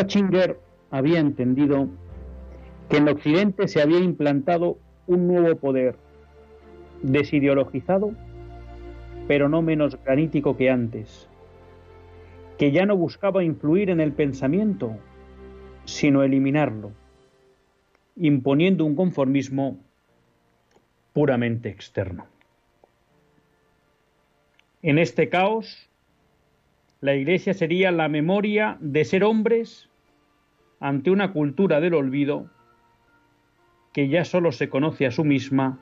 [0.00, 0.58] Ratzinger
[0.90, 1.86] había entendido
[2.88, 5.96] que en Occidente se había implantado un nuevo poder,
[7.02, 8.12] desideologizado,
[9.28, 11.28] pero no menos granítico que antes,
[12.56, 14.96] que ya no buscaba influir en el pensamiento,
[15.84, 16.92] sino eliminarlo,
[18.16, 19.76] imponiendo un conformismo
[21.12, 22.26] puramente externo.
[24.80, 25.90] En este caos,
[27.02, 29.89] la Iglesia sería la memoria de ser hombres
[30.80, 32.46] ante una cultura del olvido
[33.92, 35.78] que ya solo se conoce a sí misma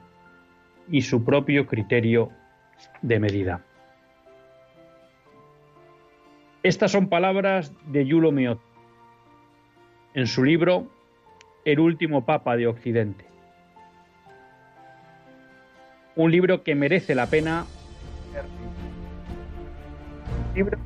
[0.90, 2.30] y su propio criterio
[3.02, 3.64] de medida.
[6.62, 8.60] Estas son palabras de Yulo Meot
[10.14, 10.88] en su libro
[11.64, 13.24] El último Papa de Occidente.
[16.16, 17.64] Un libro que merece la pena.
[20.50, 20.78] Un libro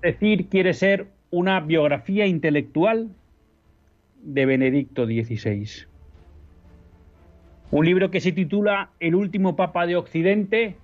[0.00, 3.10] decir quiere ser una biografía intelectual
[4.26, 5.86] de Benedicto XVI.
[7.70, 10.76] Un libro que se titula El último Papa de Occidente,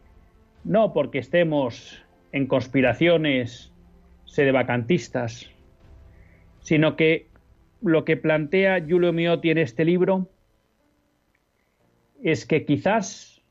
[0.62, 3.72] no porque estemos en conspiraciones
[4.26, 5.50] sedevacantistas,
[6.60, 7.26] sino que
[7.82, 10.28] lo que plantea Giulio Miotti en este libro
[12.22, 13.42] es que quizás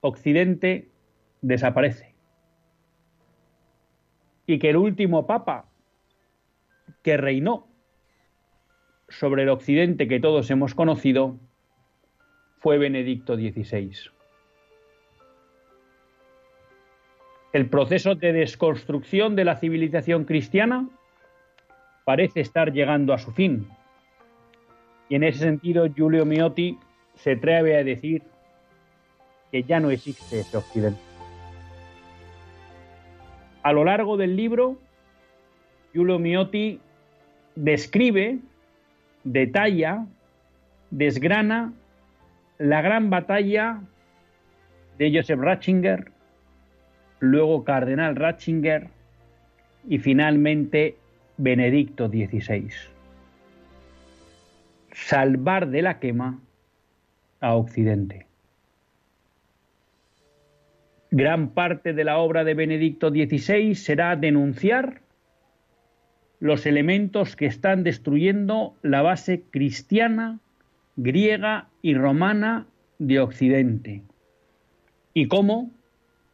[0.00, 0.88] Occidente
[1.40, 2.14] desaparece
[4.44, 5.68] y que el último papa
[7.02, 7.71] que reinó
[9.18, 11.36] sobre el occidente que todos hemos conocido
[12.58, 13.92] fue Benedicto XVI.
[17.52, 20.88] El proceso de desconstrucción de la civilización cristiana
[22.04, 23.68] parece estar llegando a su fin.
[25.08, 26.78] Y en ese sentido, Giulio Miotti
[27.14, 28.22] se atreve a decir
[29.50, 31.00] que ya no existe ese occidente.
[33.62, 34.78] A lo largo del libro,
[35.92, 36.80] Giulio Miotti
[37.54, 38.38] describe,
[39.24, 40.06] detalla,
[40.90, 41.72] desgrana
[42.58, 43.80] la gran batalla
[44.98, 46.10] de Joseph Ratzinger,
[47.20, 48.88] luego Cardenal Ratzinger
[49.88, 50.96] y finalmente
[51.36, 52.70] Benedicto XVI.
[54.92, 56.38] Salvar de la quema
[57.40, 58.26] a Occidente
[61.12, 65.01] gran parte de la obra de Benedicto XVI será denunciar
[66.42, 70.40] los elementos que están destruyendo la base cristiana,
[70.96, 72.66] griega y romana
[72.98, 74.02] de Occidente
[75.14, 75.70] y cómo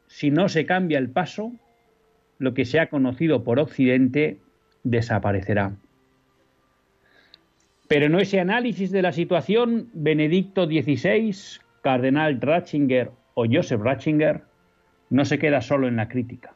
[0.06, 1.52] si no se cambia el paso,
[2.38, 4.38] lo que se ha conocido por Occidente
[4.82, 5.76] desaparecerá.
[7.86, 11.36] Pero en ese análisis de la situación, Benedicto XVI,
[11.82, 14.40] Cardenal Ratzinger o Joseph Ratzinger
[15.10, 16.54] no se queda solo en la crítica,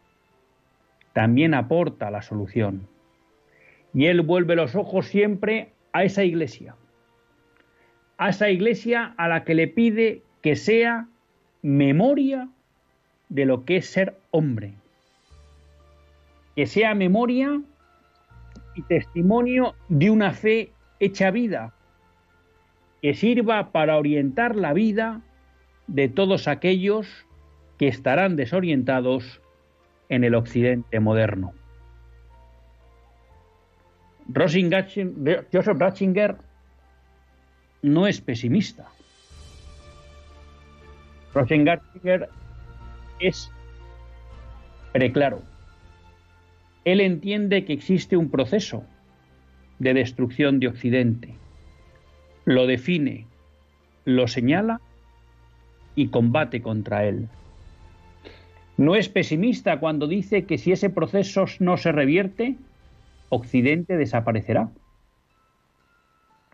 [1.12, 2.88] también aporta la solución.
[3.94, 6.76] Y él vuelve los ojos siempre a esa iglesia,
[8.16, 11.08] a esa iglesia a la que le pide que sea
[11.62, 12.48] memoria
[13.28, 14.74] de lo que es ser hombre,
[16.56, 17.60] que sea memoria
[18.74, 21.74] y testimonio de una fe hecha vida,
[23.00, 25.20] que sirva para orientar la vida
[25.86, 27.26] de todos aquellos
[27.78, 29.40] que estarán desorientados
[30.08, 31.52] en el occidente moderno.
[34.34, 36.37] Joseph Ratzinger
[37.82, 38.88] no es pesimista.
[41.34, 41.81] Ratzinger
[43.20, 43.50] es
[44.93, 45.43] preclaro.
[46.84, 48.84] Él entiende que existe un proceso
[49.79, 51.34] de destrucción de Occidente.
[52.44, 53.26] Lo define,
[54.05, 54.81] lo señala
[55.94, 57.29] y combate contra él.
[58.76, 62.56] No es pesimista cuando dice que si ese proceso no se revierte,
[63.34, 64.69] Occidente desaparecerá.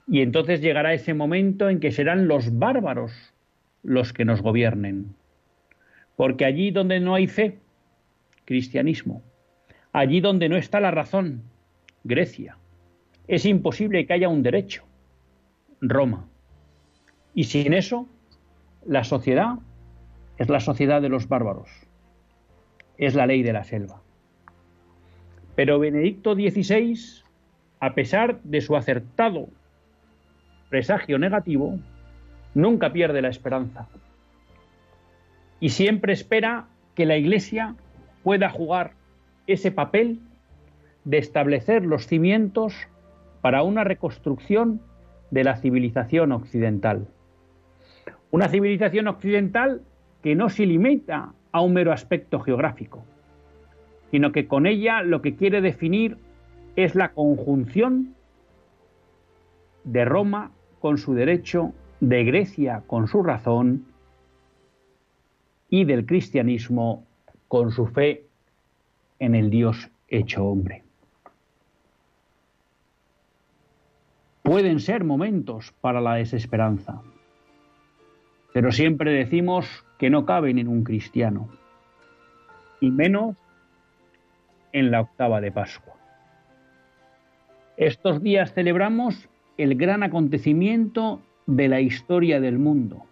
[0.07, 3.35] Y entonces llegará ese momento en que serán los bárbaros
[3.83, 5.17] los que nos gobiernen.
[6.15, 7.59] Porque allí donde no hay fe,
[8.45, 9.25] cristianismo.
[9.93, 11.43] Allí donde no está la razón,
[12.05, 12.59] Grecia.
[13.27, 14.85] Es imposible que haya un derecho,
[15.81, 16.29] Roma.
[17.35, 18.07] Y sin eso,
[18.87, 19.59] la sociedad
[20.37, 21.71] es la sociedad de los bárbaros.
[22.99, 24.01] Es la ley de la selva.
[25.59, 26.97] Pero Benedicto XVI,
[27.81, 29.49] a pesar de su acertado
[30.69, 31.81] presagio negativo,
[32.55, 33.89] nunca pierde la esperanza.
[35.59, 37.75] Y siempre espera que la Iglesia
[38.23, 38.93] pueda jugar
[39.49, 40.21] ese papel
[41.03, 42.77] de establecer los cimientos
[43.41, 44.81] para una reconstrucción
[45.33, 47.09] de la civilización occidental.
[48.31, 49.83] Una civilización occidental
[50.23, 53.03] que no se limita a un mero aspecto geográfico,
[54.11, 56.17] sino que con ella lo que quiere definir
[56.77, 58.15] es la conjunción
[59.85, 63.87] de Roma con su derecho, de Grecia con su razón
[65.69, 67.05] y del cristianismo
[67.49, 68.25] con su fe
[69.19, 70.85] en el Dios hecho hombre.
[74.43, 77.03] Pueden ser momentos para la desesperanza,
[78.55, 81.49] pero siempre decimos que no caben en un cristiano,
[82.81, 83.37] y menos
[84.73, 85.95] en la octava de Pascua.
[87.77, 93.07] Estos días celebramos el gran acontecimiento de la historia del mundo,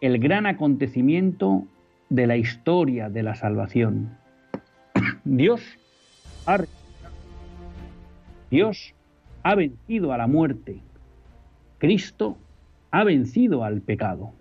[0.00, 1.64] el gran acontecimiento
[2.10, 4.16] de la historia de la salvación.
[5.24, 5.62] Dios
[6.46, 6.58] ha,
[8.50, 8.94] Dios
[9.42, 10.80] ha vencido a la muerte.
[11.78, 12.36] Cristo
[12.90, 14.32] ha vencido al pecado.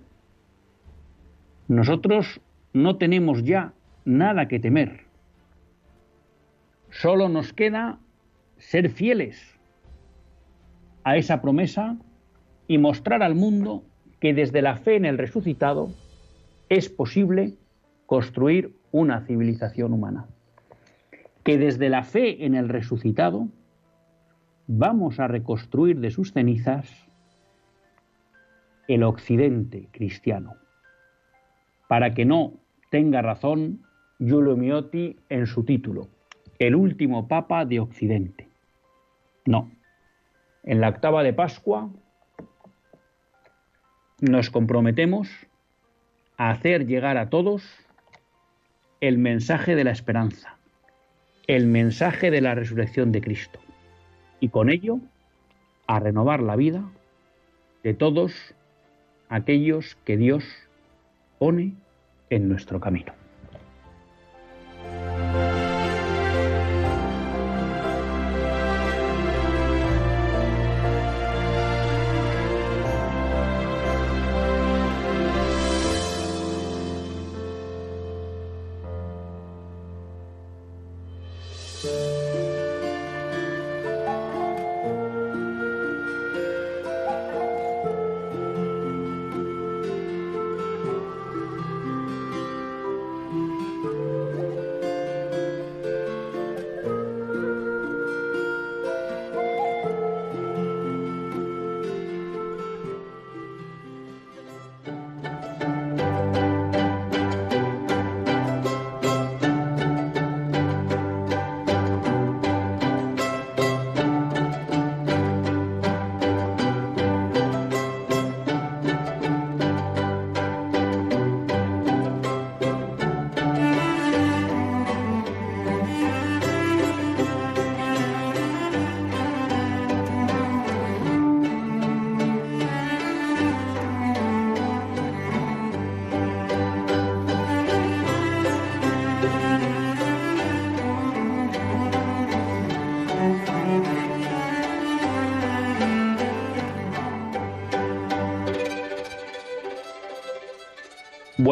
[1.68, 2.42] Nosotros
[2.74, 3.74] no tenemos ya
[4.06, 5.03] nada que temer.
[6.94, 7.98] Solo nos queda
[8.58, 9.60] ser fieles
[11.04, 11.98] a esa promesa
[12.68, 13.84] y mostrar al mundo
[14.20, 15.90] que desde la fe en el resucitado
[16.70, 17.56] es posible
[18.06, 20.28] construir una civilización humana.
[21.44, 23.48] Que desde la fe en el resucitado
[24.68, 26.90] vamos a reconstruir de sus cenizas
[28.88, 30.56] el occidente cristiano.
[31.90, 32.54] Para que no
[32.92, 33.82] tenga razón
[34.20, 36.08] Giulio Miotti en su título,
[36.68, 38.48] el último papa de Occidente.
[39.46, 39.70] No,
[40.64, 41.90] en la octava de Pascua
[44.22, 45.30] nos comprometemos
[46.38, 47.64] a hacer llegar a todos
[49.02, 50.56] el mensaje de la esperanza,
[51.48, 53.60] el mensaje de la resurrección de Cristo
[54.40, 55.00] y con ello
[55.88, 56.90] a renovar la vida
[57.84, 58.56] de todos
[59.28, 60.46] aquellos que Dios
[61.40, 61.74] pone
[62.30, 63.23] en nuestro camino.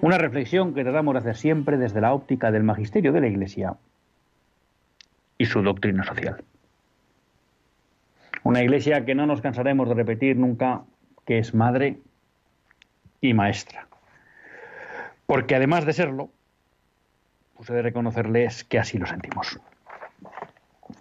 [0.00, 3.76] Una reflexión que tratamos de hacer siempre desde la óptica del magisterio de la Iglesia
[5.38, 6.44] y su doctrina social.
[8.42, 10.82] Una Iglesia que no nos cansaremos de repetir nunca
[11.24, 12.00] que es madre
[13.20, 13.86] y maestra.
[15.26, 16.28] Porque además de serlo,
[17.56, 19.58] pues he de reconocerles que así lo sentimos.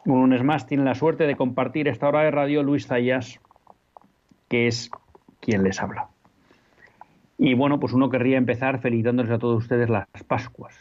[0.06, 3.40] Un lunes más tiene la suerte de compartir esta hora de radio Luis Zayas,
[4.48, 4.90] que es
[5.42, 6.13] quien les habla.
[7.38, 10.76] Y bueno, pues uno querría empezar felicitándoles a todos ustedes las Pascuas.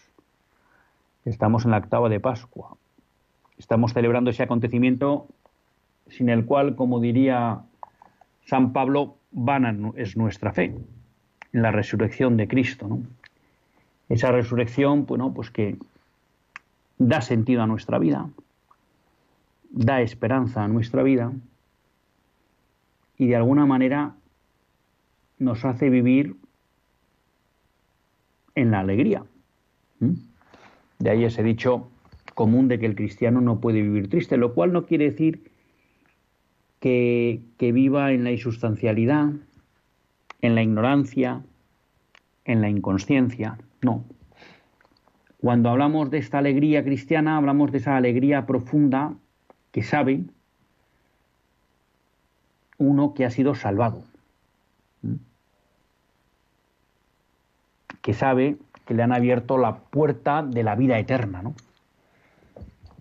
[1.25, 2.77] Estamos en la octava de Pascua.
[3.59, 5.27] Estamos celebrando ese acontecimiento
[6.09, 7.63] sin el cual, como diría
[8.45, 10.77] San Pablo, vana es nuestra fe,
[11.53, 12.99] en la resurrección de Cristo.
[14.09, 15.77] Esa resurrección, bueno, pues que
[16.99, 18.29] da sentido a nuestra vida,
[19.71, 21.33] da esperanza a nuestra vida
[23.17, 24.15] y de alguna manera
[25.39, 26.37] nos hace vivir
[28.55, 29.25] en la alegría.
[30.99, 31.91] De ahí ese dicho
[32.35, 35.51] común de que el cristiano no puede vivir triste, lo cual no quiere decir
[36.81, 39.31] que, que viva en la insustancialidad,
[40.41, 41.43] en la ignorancia,
[42.45, 43.59] en la inconsciencia.
[43.83, 44.05] No.
[45.41, 49.15] Cuando hablamos de esta alegría cristiana, hablamos de esa alegría profunda
[49.71, 50.25] que sabe
[52.79, 54.05] uno que ha sido salvado
[58.03, 61.55] que sabe que le han abierto la puerta de la vida eterna, ¿no?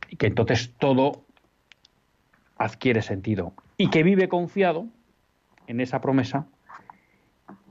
[0.10, 1.24] Y que entonces todo
[2.58, 3.54] adquiere sentido.
[3.78, 4.86] Y que vive confiado
[5.68, 6.46] en esa promesa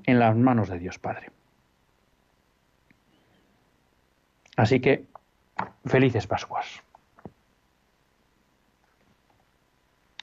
[0.04, 1.30] en las manos de Dios Padre.
[4.56, 5.04] Así que,
[5.84, 6.82] felices Pascuas.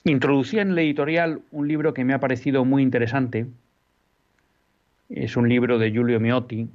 [0.04, 3.46] Introducía en el editorial un libro que me ha parecido muy interesante.
[5.08, 6.68] Es un libro de Giulio Miotti,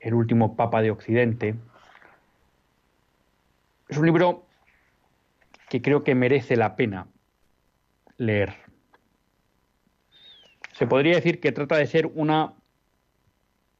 [0.00, 1.54] el último Papa de Occidente.
[3.88, 4.46] Es un libro
[5.68, 7.06] que creo que merece la pena
[8.18, 8.54] leer.
[10.72, 12.54] Se podría decir que trata de ser una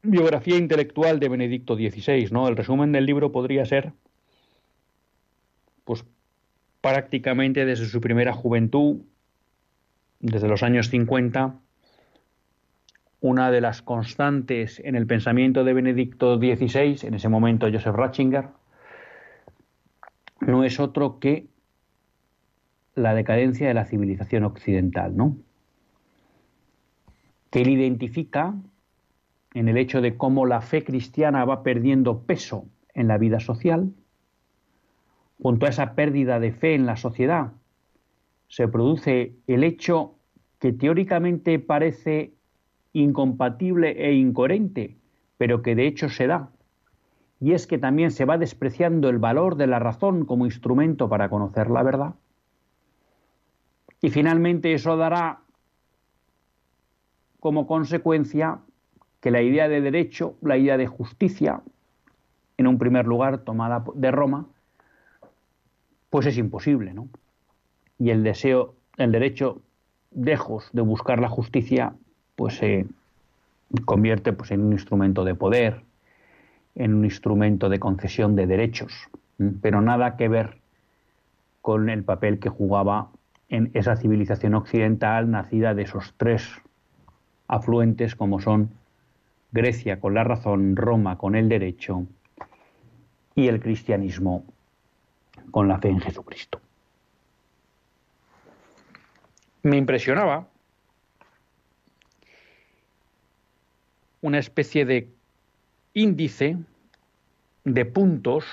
[0.03, 2.49] biografía intelectual de Benedicto XVI, ¿no?
[2.49, 3.93] El resumen del libro podría ser,
[5.85, 6.05] pues,
[6.81, 9.03] prácticamente desde su primera juventud,
[10.21, 11.61] desde los años 50,
[13.27, 18.51] una de las constantes en el pensamiento de Benedicto XVI, en ese momento Joseph Ratzinger,
[20.41, 21.49] no es otro que
[22.95, 25.37] la decadencia de la civilización occidental, ¿no?
[27.51, 28.55] Que él identifica
[29.55, 33.93] en el hecho de cómo la fe cristiana va perdiendo peso en la vida social,
[35.43, 37.53] junto a esa pérdida de fe en la sociedad,
[38.47, 40.15] se produce el hecho
[40.61, 42.36] que teóricamente parece
[43.03, 44.97] incompatible e incoherente,
[45.37, 46.51] pero que de hecho se da.
[47.41, 51.29] Y es que también se va despreciando el valor de la razón como instrumento para
[51.29, 52.15] conocer la verdad.
[54.01, 55.41] Y finalmente eso dará
[57.41, 58.61] como consecuencia
[59.21, 61.63] que la idea de derecho, la idea de justicia,
[62.57, 64.47] en un primer lugar tomada de Roma,
[66.09, 67.09] pues es imposible, ¿no?
[67.99, 69.61] Y el deseo, el derecho,
[70.15, 71.95] lejos de buscar la justicia,
[72.37, 72.87] pues se
[73.85, 75.83] convierte pues, en un instrumento de poder,
[76.75, 78.93] en un instrumento de concesión de derechos,
[79.61, 80.59] pero nada que ver
[81.63, 83.09] con el papel que jugaba
[83.49, 86.49] en esa civilización occidental nacida de esos tres
[87.49, 88.71] afluentes como son
[89.53, 92.07] Grecia con la razón, Roma con el derecho
[93.35, 94.45] y el cristianismo
[95.51, 96.61] con la fe en Jesucristo.
[99.63, 100.47] Me impresionaba
[104.27, 105.09] una especie de
[105.95, 106.57] índice
[107.63, 108.45] de puntos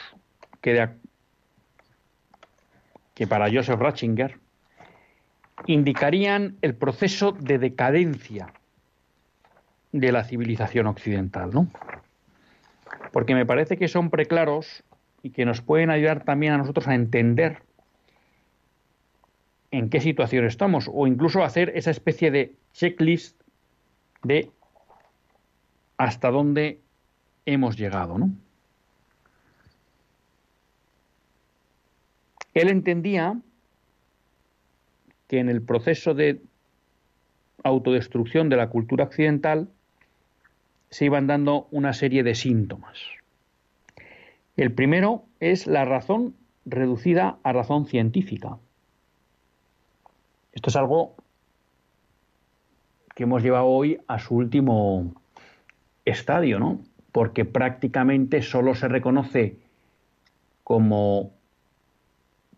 [0.62, 0.88] que,
[3.28, 4.38] para Joseph Ratzinger
[5.66, 8.54] indicarían el proceso de decadencia
[9.92, 11.72] de la civilización occidental, ¿no?
[13.12, 14.84] Porque me parece que son preclaros
[15.24, 17.64] y que nos pueden ayudar también a nosotros a entender
[19.72, 23.42] en qué situación estamos o incluso hacer esa especie de checklist
[24.22, 24.52] de
[26.04, 26.82] hasta dónde
[27.46, 28.30] hemos llegado, ¿no?
[32.54, 33.40] Él entendía
[35.28, 36.42] que en el proceso de
[37.64, 39.70] autodestrucción de la cultura occidental
[40.90, 43.00] se iban dando una serie de síntomas.
[44.58, 48.60] El primero es la razón reducida a razón científica.
[50.52, 51.16] Esto es algo
[53.16, 55.23] que hemos llevado hoy a su último
[56.06, 56.82] estadio, ¿no?
[57.12, 59.60] Porque prácticamente solo se reconoce
[60.64, 61.34] como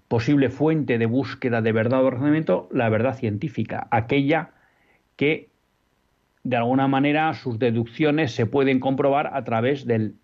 [0.07, 4.51] posible fuente de búsqueda de verdad o razonamiento la verdad científica, aquella
[5.15, 5.49] que
[6.43, 10.15] de alguna manera sus deducciones se pueden comprobar a través del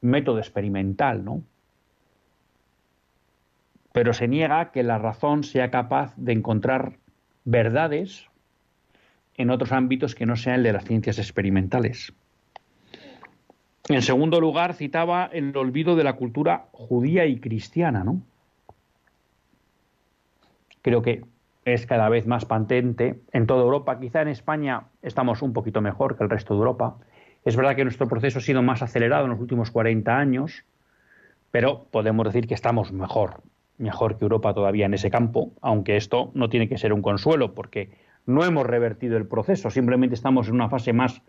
[0.00, 1.42] método experimental, ¿no?
[3.92, 6.98] Pero se niega que la razón sea capaz de encontrar
[7.44, 8.28] verdades
[9.34, 12.14] en otros ámbitos que no sean el de las ciencias experimentales.
[13.88, 18.20] En segundo lugar, citaba el olvido de la cultura judía y cristiana, ¿no?
[20.82, 21.24] Creo que
[21.64, 23.98] es cada vez más patente en toda Europa.
[23.98, 26.96] Quizá en España estamos un poquito mejor que el resto de Europa.
[27.44, 30.64] Es verdad que nuestro proceso ha sido más acelerado en los últimos 40 años,
[31.50, 33.42] pero podemos decir que estamos mejor,
[33.78, 37.54] mejor que Europa todavía en ese campo, aunque esto no tiene que ser un consuelo,
[37.54, 37.90] porque
[38.26, 41.22] no hemos revertido el proceso, simplemente estamos en una fase más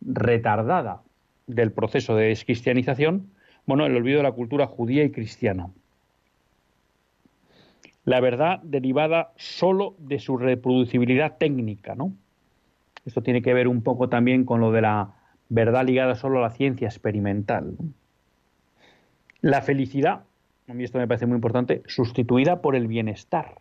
[0.00, 1.02] retardada
[1.48, 3.30] del proceso de descristianización,
[3.66, 5.70] bueno, el olvido de la cultura judía y cristiana
[8.08, 12.14] la verdad derivada solo de su reproducibilidad técnica, ¿no?
[13.04, 15.12] Esto tiene que ver un poco también con lo de la
[15.50, 17.76] verdad ligada solo a la ciencia experimental.
[19.42, 20.24] La felicidad,
[20.68, 23.56] a mí esto me parece muy importante, sustituida por el bienestar.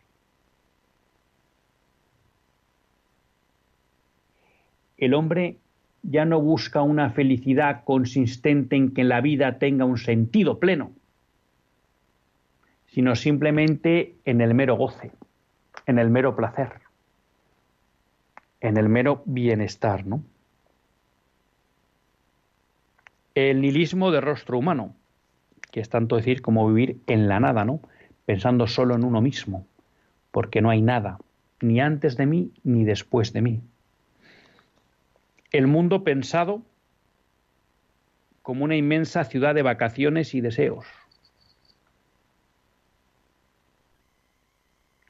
[4.97, 5.57] El hombre
[6.03, 10.91] ya no busca una felicidad consistente en que la vida tenga un sentido pleno,
[12.87, 15.11] sino simplemente en el mero goce,
[15.85, 16.73] en el mero placer,
[18.61, 20.23] en el mero bienestar, ¿no?
[23.35, 24.95] El nihilismo de rostro humano,
[25.71, 27.81] que es tanto decir como vivir en la nada, ¿no?
[28.25, 29.67] Pensando solo en uno mismo,
[30.31, 31.19] porque no hay nada,
[31.61, 33.61] ni antes de mí ni después de mí.
[35.51, 36.61] El mundo pensado
[38.41, 40.85] como una inmensa ciudad de vacaciones y deseos,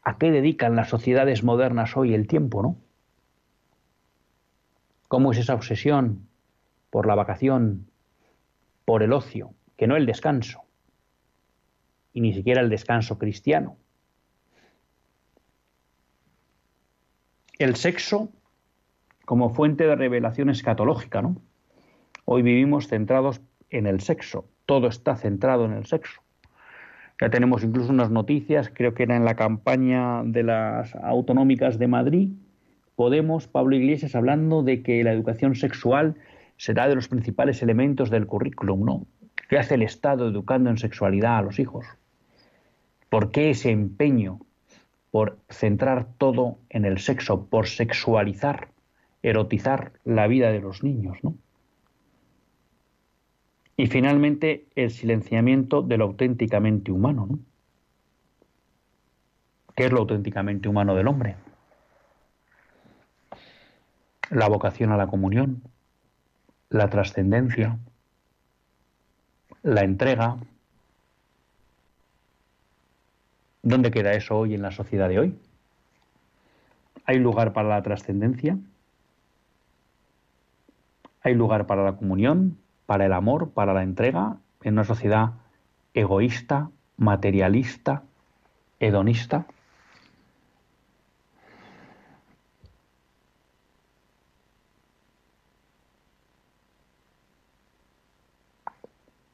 [0.08, 2.78] ¿A qué dedican las sociedades modernas hoy el tiempo, no?
[5.10, 6.30] ¿Cómo es esa obsesión
[6.91, 7.91] por la vacación,
[8.86, 10.63] por el ocio, que no el descanso,
[12.13, 13.76] y ni siquiera el descanso cristiano?
[17.60, 18.32] El sexo
[19.28, 21.36] como fuente de revelación escatológica, ¿no?
[22.24, 26.22] Hoy vivimos centrados en el sexo, todo está centrado en el sexo.
[27.20, 31.88] Ya tenemos incluso unas noticias, creo que era en la campaña de las autonómicas de
[31.88, 32.30] Madrid,
[32.96, 36.16] Podemos, Pablo Iglesias, hablando de que la educación sexual
[36.56, 39.06] será de los principales elementos del currículum, ¿no?
[39.50, 41.86] ¿Qué hace el Estado educando en sexualidad a los hijos?
[43.10, 44.40] ¿Por qué ese empeño
[45.12, 48.70] por centrar todo en el sexo, por sexualizar,
[49.24, 51.36] erotizar la vida de los niños, ¿no?
[53.80, 57.28] Y finalmente, el silenciamiento de lo auténticamente humano.
[57.30, 57.40] ¿no?
[59.76, 61.36] ¿Qué es lo auténticamente humano del hombre?
[64.32, 65.62] La vocación a la comunión,
[66.70, 67.78] la trascendencia,
[69.62, 70.38] la entrega.
[73.62, 75.40] ¿Dónde queda eso hoy en la sociedad de hoy?
[77.06, 78.58] ¿Hay lugar para la trascendencia?
[81.28, 82.58] ¿Hay lugar para la comunión?
[82.86, 85.34] para el amor, para la entrega, en una sociedad
[85.94, 88.04] egoísta, materialista,
[88.80, 89.46] hedonista.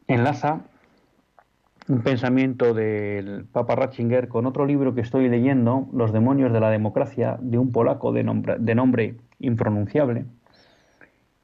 [0.08, 0.62] Enlaza
[1.88, 6.71] un pensamiento del Papa Ratzinger con otro libro que estoy leyendo, Los demonios de la
[6.71, 10.25] democracia, de un polaco de nombre, de nombre impronunciable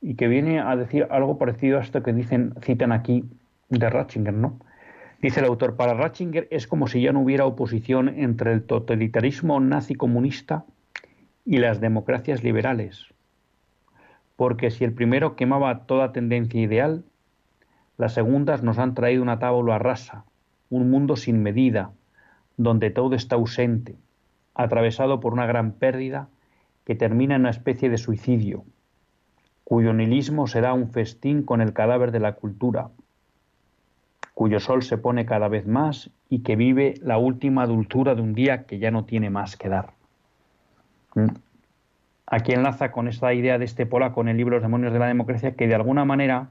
[0.02, 3.26] y que viene a decir algo parecido a esto que dicen, citan aquí
[3.70, 4.60] de Ratzinger, ¿no?
[5.22, 9.60] Dice el autor, para Ratzinger es como si ya no hubiera oposición entre el totalitarismo
[9.60, 10.64] nazi comunista
[11.46, 13.08] y las democracias liberales.
[14.38, 17.04] Porque si el primero quemaba toda tendencia ideal,
[17.98, 20.24] las segundas nos han traído una tábula rasa,
[20.70, 21.92] un mundo sin medida,
[22.56, 23.98] donde todo está ausente,
[24.54, 26.30] atravesado por una gran pérdida
[26.86, 28.64] que termina en una especie de suicidio,
[29.70, 32.90] cuyo nihilismo será un festín con el cadáver de la cultura,
[34.34, 38.34] cuyo sol se pone cada vez más y que vive la última dulzura de un
[38.34, 39.92] día que ya no tiene más que dar.
[41.14, 41.28] ¿Mm?
[42.26, 45.06] Aquí enlaza con esta idea de este polaco con el libro Los demonios de la
[45.06, 46.50] democracia, que de alguna manera,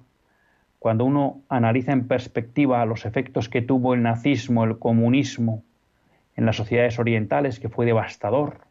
[0.79, 5.65] cuando uno analiza en perspectiva los efectos que tuvo el nazismo, el comunismo
[6.37, 8.68] en las sociedades orientales, que fue devastador,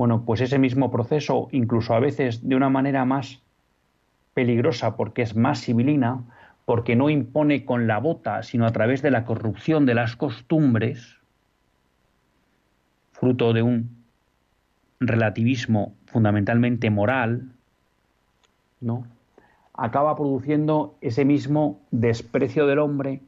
[0.00, 3.42] bueno, pues ese mismo proceso, incluso a veces de una manera más
[4.32, 6.22] peligrosa porque es más civilina,
[6.64, 11.18] porque no impone con la bota, sino a través de la corrupción de las costumbres,
[13.12, 13.90] fruto de un
[15.00, 17.50] relativismo fundamentalmente moral,
[18.80, 19.04] ¿no?
[19.74, 23.20] acaba produciendo ese mismo desprecio del hombre,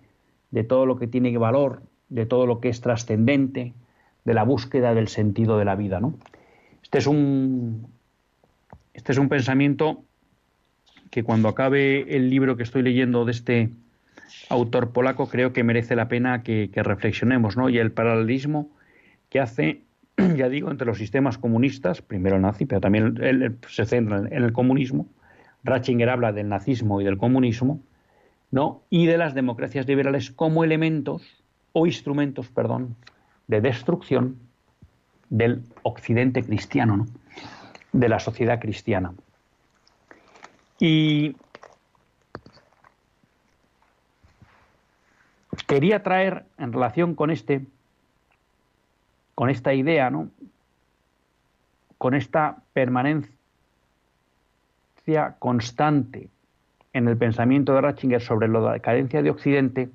[0.50, 3.74] de todo lo que tiene valor, de todo lo que es trascendente,
[4.24, 6.00] de la búsqueda del sentido de la vida.
[6.00, 6.14] ¿no?
[6.92, 7.86] Este es un,
[8.92, 10.04] este es un pensamiento
[11.10, 13.70] que cuando acabe el libro que estoy leyendo de este
[14.50, 17.70] autor polaco creo que merece la pena que, reflexionemos, ¿no?
[17.70, 18.68] Y el paralelismo
[19.30, 19.80] que hace,
[20.36, 24.44] ya digo, entre los sistemas comunistas, primero el nazi, pero también él, se centra en
[24.44, 25.06] el comunismo.
[25.64, 27.80] Ratzinger habla del nazismo y del comunismo,
[28.50, 28.82] ¿no?
[28.90, 32.96] Y de las democracias liberales como elementos o instrumentos, perdón,
[33.46, 34.51] de destrucción
[35.32, 37.06] del occidente cristiano, ¿no?
[37.92, 39.14] de la sociedad cristiana.
[40.78, 41.34] Y
[45.66, 47.64] quería traer en relación con este,
[49.34, 50.28] con esta idea, ¿no?
[51.96, 53.32] con esta permanencia
[55.38, 56.28] constante
[56.92, 59.88] en el pensamiento de Ratzinger sobre la decadencia de Occidente,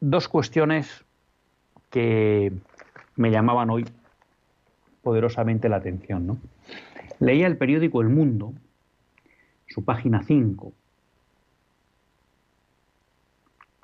[0.00, 1.04] dos cuestiones
[1.90, 2.52] que
[3.16, 3.84] me llamaban hoy
[5.02, 6.26] poderosamente la atención.
[6.26, 6.38] ¿no?
[7.18, 8.54] Leía el periódico El Mundo,
[9.68, 10.72] su página 5,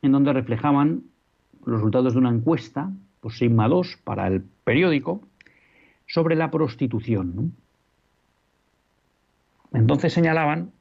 [0.02, 1.04] en donde reflejaban
[1.64, 5.20] los resultados de una encuesta, pues Sigma 2, para el periódico,
[6.06, 7.54] sobre la prostitución.
[9.72, 10.72] Entonces señalaban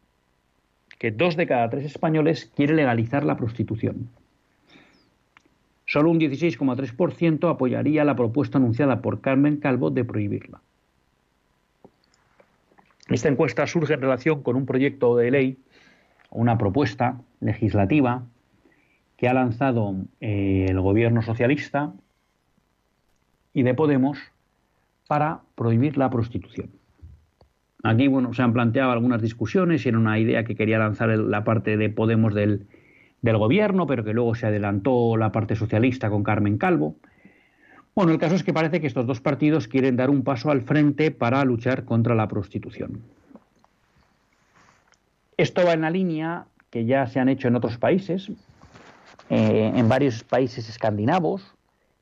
[0.99, 4.10] que dos de cada tres españoles quiere legalizar la prostitución.
[5.95, 10.60] Solo un 16,3% apoyaría la propuesta anunciada por Carmen Calvo de prohibirla.
[13.08, 15.58] Esta encuesta surge en relación con un proyecto de ley,
[16.31, 18.25] una propuesta legislativa
[19.15, 21.93] que ha lanzado eh, el gobierno socialista
[23.53, 24.17] y de Podemos
[25.08, 26.71] para prohibir la prostitución.
[27.84, 31.45] Aquí bueno, se han planteado algunas discusiones y era una idea que quería lanzar la
[31.45, 32.67] parte de Podemos del,
[33.25, 36.95] del gobierno, pero que luego se adelantó la parte socialista con Carmen Calvo.
[37.95, 40.61] Bueno, el caso es que parece que estos dos partidos quieren dar un paso al
[40.61, 43.01] frente para luchar contra la prostitución.
[45.38, 48.29] Esto va en la línea que ya se han hecho en otros países,
[49.29, 51.55] eh, en varios países escandinavos,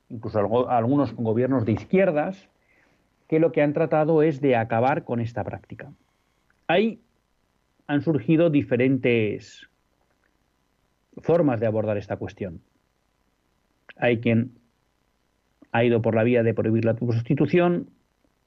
[0.10, 2.48] incluso algunos gobiernos de izquierdas,
[3.28, 5.92] que lo que han tratado es de acabar con esta práctica.
[6.68, 7.00] Ahí
[7.88, 9.68] han surgido diferentes
[11.22, 12.62] formas de abordar esta cuestión.
[13.98, 14.54] Hay quien
[15.72, 17.90] ha ido por la vía de prohibir la prostitución,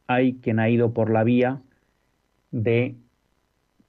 [0.07, 1.62] hay quien ha ido por la vía
[2.50, 2.96] de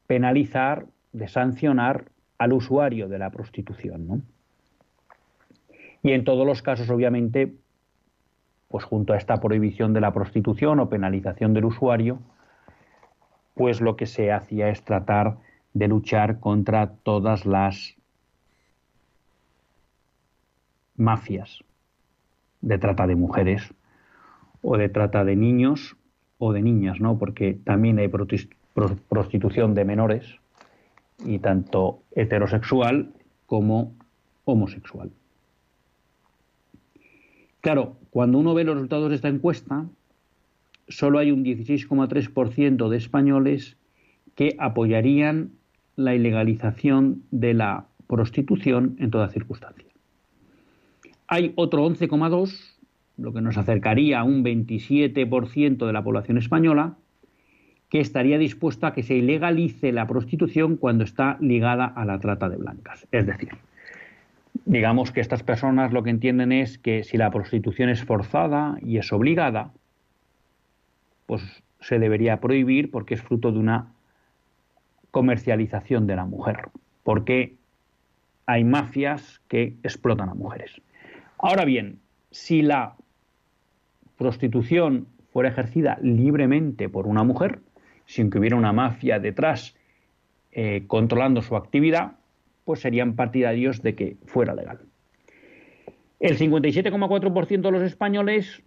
[0.08, 2.06] penalizar, de sancionar
[2.38, 4.24] al usuario de la prostitución.
[6.04, 7.54] Y en todos los casos, obviamente,
[8.70, 12.20] pues junto a esta prohibición de la prostitución o penalización del usuario,
[13.56, 15.38] pues lo que se hacía es tratar
[15.74, 17.97] de luchar contra todas las
[20.98, 21.64] mafias
[22.62, 23.74] de trata de mujeres
[24.62, 25.96] o de trata de niños
[26.40, 27.18] o de niñas, ¿no?
[27.18, 30.26] Porque también hay prostitución de menores
[31.26, 33.14] y tanto heterosexual
[33.46, 33.96] como
[34.46, 35.12] homosexual.
[37.62, 39.86] Claro, cuando uno ve los resultados de esta encuesta,
[40.88, 43.78] solo hay un 16,3% de españoles
[44.36, 45.52] que apoyarían
[45.96, 49.87] la ilegalización de la prostitución en toda circunstancia.
[51.28, 52.78] Hay otro 11,2,
[53.18, 56.96] lo que nos acercaría a un 27% de la población española,
[57.90, 62.50] que estaría dispuesta a que se ilegalice la prostitución cuando está ligada a la trata
[62.50, 63.08] de blancas.
[63.12, 63.50] Es decir,
[64.66, 68.98] digamos que estas personas lo que entienden es que si la prostitución es forzada y
[68.98, 69.72] es obligada,
[71.26, 71.42] pues
[71.80, 73.94] se debería prohibir porque es fruto de una
[75.12, 76.70] comercialización de la mujer,
[77.04, 77.56] porque
[78.46, 80.82] hay mafias que explotan a mujeres.
[81.38, 82.00] Ahora bien,
[82.32, 82.96] si la
[84.18, 87.60] prostitución fuera ejercida libremente por una mujer,
[88.06, 89.76] sin que hubiera una mafia detrás
[90.52, 92.14] eh, controlando su actividad,
[92.66, 94.80] pues serían partidarios de que fuera legal.
[96.20, 98.64] El 57,4% de los españoles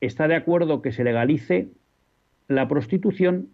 [0.00, 1.68] está de acuerdo que se legalice
[2.48, 3.48] la prostitución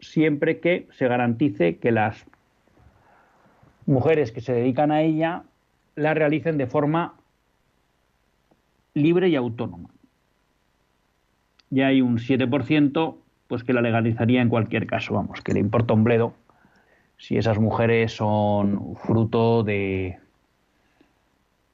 [0.00, 2.26] siempre que se garantice que las
[3.86, 5.44] mujeres que se dedican a ella
[5.94, 7.14] la realicen de forma
[8.94, 9.90] libre y autónoma.
[11.70, 13.16] Ya hay un 7%
[13.48, 16.34] pues que la legalizaría en cualquier caso, vamos, que le importa un bledo
[17.18, 20.18] si esas mujeres son fruto de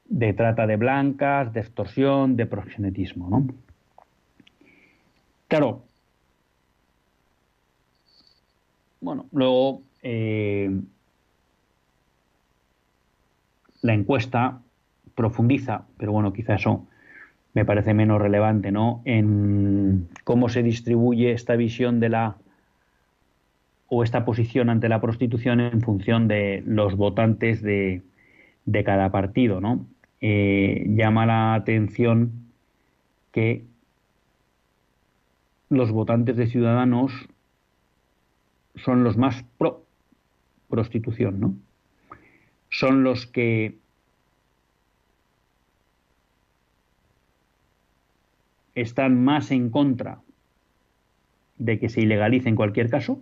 [0.05, 3.47] de trata de blancas, de extorsión, de proxenetismo, ¿no?
[5.47, 5.83] Claro.
[9.01, 10.69] Bueno, luego eh,
[13.81, 14.61] la encuesta
[15.15, 16.87] profundiza, pero bueno, quizá eso
[17.53, 19.01] me parece menos relevante, ¿no?
[19.05, 22.37] En cómo se distribuye esta visión de la
[23.87, 28.03] o esta posición ante la prostitución en función de los votantes de,
[28.65, 29.87] de cada partido, ¿no?
[30.21, 32.51] Eh, llama la atención
[33.31, 33.65] que
[35.69, 37.29] los votantes de Ciudadanos
[38.75, 39.85] son los más pro
[40.69, 41.55] prostitución, ¿no?
[42.69, 43.77] Son los que
[48.75, 50.21] están más en contra
[51.57, 53.21] de que se ilegalice en cualquier caso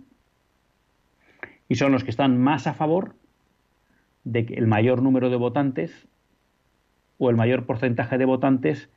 [1.68, 3.14] y son los que están más a favor
[4.24, 6.06] de que el mayor número de votantes
[7.18, 8.88] o el mayor porcentaje de votantes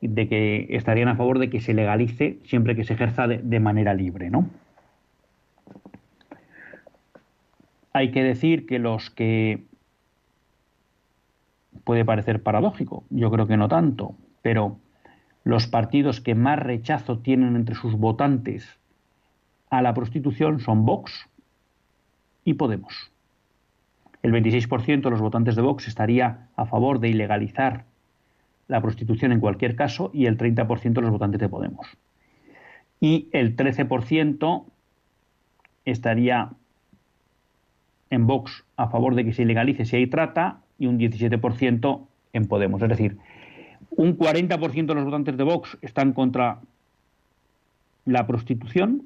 [0.00, 3.94] de que estarían a favor de que se legalice siempre que se ejerza de, manera
[3.94, 4.48] libre, ¿no?
[7.92, 9.64] Hay que decir que los que
[11.84, 14.78] puede parecer paradójico, yo creo que no tanto, pero
[15.44, 18.78] los partidos que más rechazo tienen entre sus votantes
[19.70, 21.28] a la prostitución son Vox
[22.44, 23.10] y Podemos
[24.22, 27.84] el 26% de los votantes de Vox estaría a favor de ilegalizar
[28.66, 31.86] la prostitución en cualquier caso y el 30% de los votantes de Podemos.
[33.00, 34.64] Y el 13%
[35.84, 36.50] estaría
[38.10, 42.46] en Vox a favor de que se ilegalice si hay trata y un 17% en
[42.46, 42.82] Podemos.
[42.82, 43.18] Es decir,
[43.90, 46.60] un 40% de los votantes de Vox están contra
[48.04, 49.02] la prostitución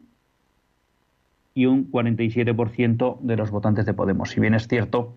[1.54, 4.30] y un 47% de los votantes de Podemos.
[4.30, 5.14] Si bien es cierto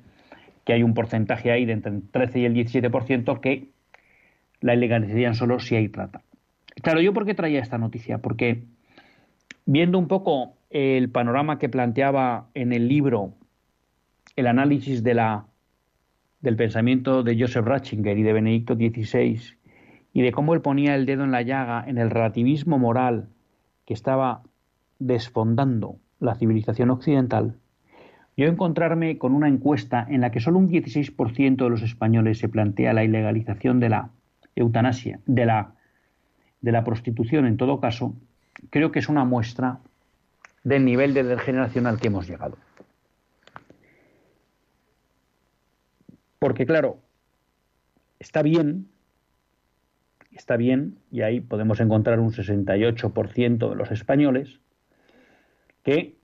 [0.64, 3.70] que hay un porcentaje ahí de entre el 13 y el 17% que
[4.62, 6.22] la ilegalizarían solo si hay trata.
[6.82, 8.18] Claro, ¿yo por qué traía esta noticia?
[8.18, 8.64] Porque
[9.66, 13.34] viendo un poco el panorama que planteaba en el libro
[14.36, 15.46] el análisis de la,
[16.46, 19.42] del pensamiento de Joseph Ratzinger y de Benedicto XVI
[20.14, 23.30] y de cómo él ponía el dedo en la llaga en el relativismo moral
[23.86, 24.44] que estaba
[25.00, 27.56] desfondando la civilización occidental,
[28.38, 32.48] yo encontrarme con una encuesta en la que solo un 16% de los españoles se
[32.48, 34.10] plantea la ilegalización de la
[34.56, 35.74] eutanasia, de la,
[36.62, 38.14] de la prostitución en todo caso,
[38.70, 39.80] creo que es una muestra
[40.64, 42.58] del nivel de degeneración que hemos llegado.
[46.40, 47.00] Porque claro,
[48.20, 48.88] está bien,
[50.32, 54.60] está bien, y ahí podemos encontrar un 68% de los españoles,
[55.84, 56.18] que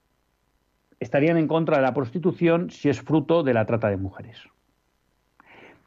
[1.00, 4.38] estarían en contra de la prostitución si es fruto de la trata de mujeres.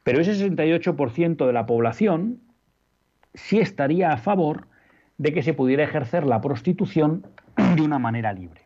[0.03, 2.41] Pero ese 68% de la población
[3.33, 4.67] sí estaría a favor
[5.17, 7.25] de que se pudiera ejercer la prostitución
[7.75, 8.61] de una manera libre.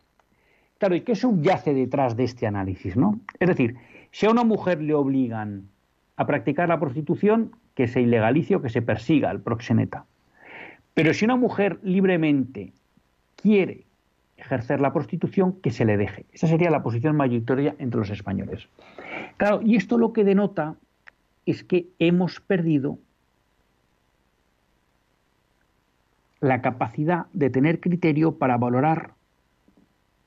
[0.78, 2.96] Claro, ¿y qué subyace detrás de este análisis?
[2.96, 3.20] ¿no?
[3.38, 3.76] Es decir,
[4.12, 5.68] si a una mujer le obligan
[6.16, 10.04] a practicar la prostitución, que se ilegalice o que se persiga al proxeneta.
[10.94, 12.72] Pero si una mujer libremente
[13.36, 13.84] quiere
[14.36, 16.24] ejercer la prostitución, que se le deje.
[16.32, 18.68] Esa sería la posición mayoritaria entre los españoles.
[19.36, 20.76] Claro, y esto lo que denota
[21.46, 22.98] es que hemos perdido
[26.40, 29.12] la capacidad de tener criterio para valorar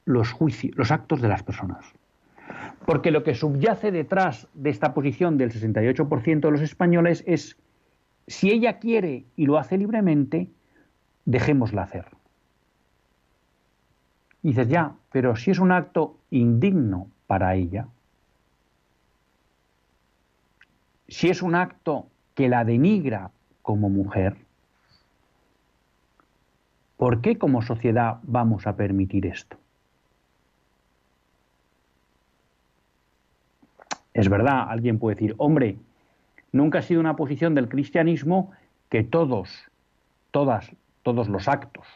[0.06, 1.86] los juicios, los actos de las personas.
[2.86, 7.58] Porque lo que subyace detrás de esta posición del 68% de los españoles es
[8.28, 10.50] si ella quiere y lo hace libremente,
[11.26, 12.06] dejémosla hacer.
[14.41, 17.88] Y dices, ya, pero si es un acto indigno para ella,
[21.08, 24.36] si es un acto que la denigra como mujer,
[26.98, 29.58] ¿por qué como sociedad vamos a permitir esto?
[34.13, 35.78] Es verdad, alguien puede decir, hombre,
[36.52, 38.52] nunca ha sido una posición del cristianismo
[38.89, 39.49] que todos,
[40.32, 40.71] todas,
[41.04, 41.88] todos los actos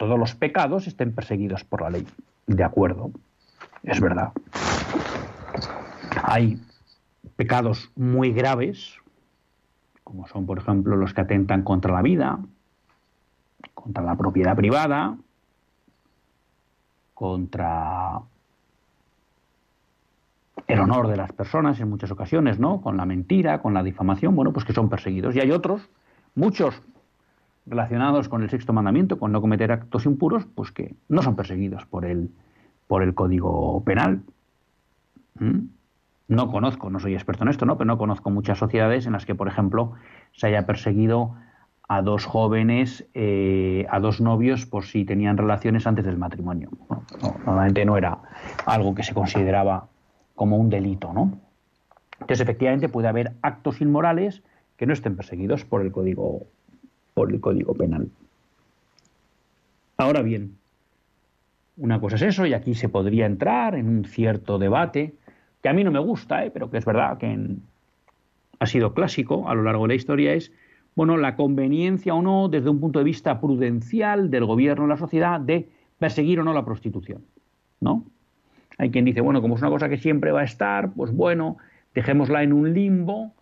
[0.00, 2.06] todos los pecados estén perseguidos por la ley.
[2.46, 3.10] De acuerdo,
[3.82, 4.32] es verdad.
[6.22, 6.58] Hay
[7.36, 8.96] pecados muy graves,
[10.02, 12.38] como son, por ejemplo, los que atentan contra la vida,
[13.74, 15.18] contra la propiedad privada,
[17.20, 18.18] contra
[20.66, 22.80] el honor de las personas en muchas ocasiones, ¿no?
[22.80, 25.36] Con la mentira, con la difamación, bueno, pues que son perseguidos.
[25.36, 25.90] Y hay otros,
[26.34, 26.80] muchos
[27.66, 31.84] relacionados con el sexto mandamiento, con no cometer actos impuros, pues que no son perseguidos
[31.84, 32.30] por el,
[32.86, 34.22] por el Código Penal.
[35.38, 35.58] ¿Mm?
[36.28, 37.76] No conozco, no soy experto en esto, ¿no?
[37.76, 39.92] Pero no conozco muchas sociedades en las que, por ejemplo,
[40.32, 41.34] se haya perseguido
[41.90, 46.70] a dos jóvenes, eh, a dos novios, por si tenían relaciones antes del matrimonio.
[47.44, 48.16] normalmente no era
[48.64, 49.88] algo que se consideraba
[50.36, 51.36] como un delito, ¿no?
[52.12, 54.44] Entonces, efectivamente, puede haber actos inmorales
[54.76, 56.46] que no estén perseguidos por el código,
[57.12, 58.08] por el código penal.
[59.96, 60.58] Ahora bien,
[61.76, 65.14] una cosa es eso, y aquí se podría entrar en un cierto debate,
[65.60, 66.52] que a mí no me gusta, ¿eh?
[66.52, 67.36] pero que es verdad que
[68.60, 70.52] ha sido clásico a lo largo de la historia, es
[70.94, 74.96] bueno, la conveniencia o no, desde un punto de vista prudencial del gobierno y la
[74.96, 77.22] sociedad, de perseguir o no la prostitución.
[77.80, 78.04] ¿No?
[78.78, 81.58] Hay quien dice, bueno, como es una cosa que siempre va a estar, pues bueno,
[81.94, 83.32] dejémosla en un limbo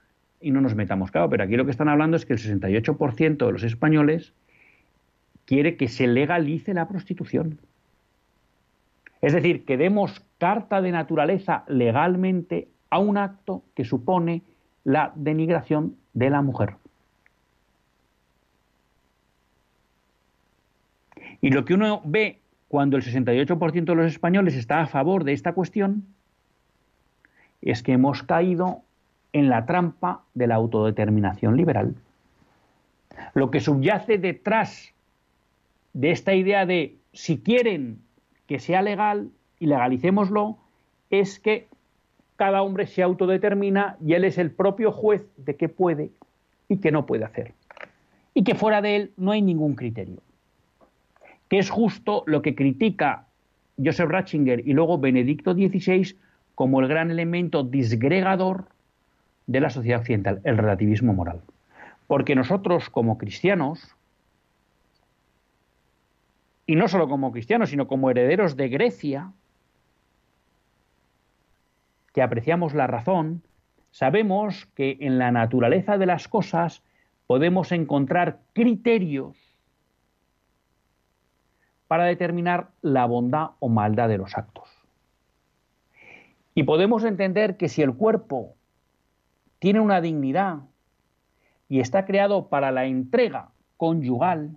[0.41, 1.11] y no nos metamos.
[1.11, 4.33] Claro, pero aquí lo que están hablando es que el 68% de los españoles
[5.45, 7.59] quiere que se legalice la prostitución.
[9.21, 14.43] Es decir, que demos carta de naturaleza legalmente a un acto que supone
[14.85, 16.75] la denigración de la mujer.
[21.41, 25.33] Y lo que uno ve cuando el 68% de los españoles está a favor de
[25.33, 26.05] esta cuestión,
[27.63, 28.83] es que hemos caído
[29.33, 31.95] en la trampa de la autodeterminación liberal.
[33.35, 34.93] Lo que subyace detrás
[35.93, 38.01] de esta idea de si quieren
[38.47, 40.57] que sea legal y legalicémoslo,
[41.11, 41.67] es que
[42.37, 46.11] cada hombre se autodetermina y él es el propio juez de qué puede
[46.69, 47.55] y qué no puede hacer.
[48.35, 50.21] Y que fuera de él no hay ningún criterio
[51.49, 53.27] que es justo lo que critica
[53.83, 56.17] Joseph Ratzinger y luego Benedicto XVI
[56.55, 58.67] como el gran elemento disgregador
[59.47, 61.41] de la sociedad occidental, el relativismo moral.
[62.07, 63.95] Porque nosotros como cristianos,
[66.67, 69.33] y no solo como cristianos, sino como herederos de Grecia,
[72.13, 73.43] que apreciamos la razón,
[73.91, 76.83] sabemos que en la naturaleza de las cosas
[77.27, 79.48] podemos encontrar criterios
[81.89, 84.69] para determinar la bondad o maldad de los actos.
[86.55, 88.55] Y podemos entender que si el cuerpo
[89.59, 90.59] tiene una dignidad
[91.69, 94.57] y está creado para la entrega conyugal,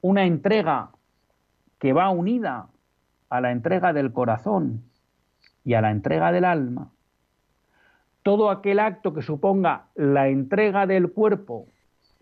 [0.00, 0.90] una entrega
[1.78, 2.68] que va unida
[3.28, 4.82] a la entrega del corazón
[5.64, 6.90] y a la entrega del alma,
[8.22, 11.66] todo aquel acto que suponga la entrega del cuerpo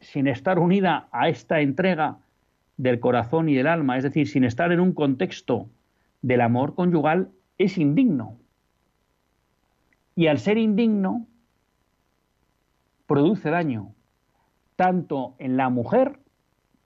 [0.01, 2.19] sin estar unida a esta entrega
[2.81, 5.69] del corazón y del alma, es decir, sin estar en un contexto
[6.23, 8.39] del amor conyugal, es indigno.
[10.17, 11.27] Y al ser indigno,
[13.07, 13.93] produce daño,
[14.77, 16.21] tanto en la mujer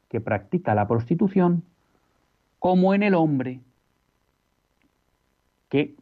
[0.09, 1.62] que practica la prostitución,
[2.59, 3.61] como en el hombre
[5.68, 5.95] que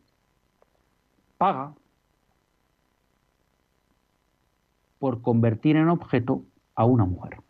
[1.37, 1.75] paga
[4.99, 6.45] por convertir en objeto
[6.77, 7.43] a una mujer.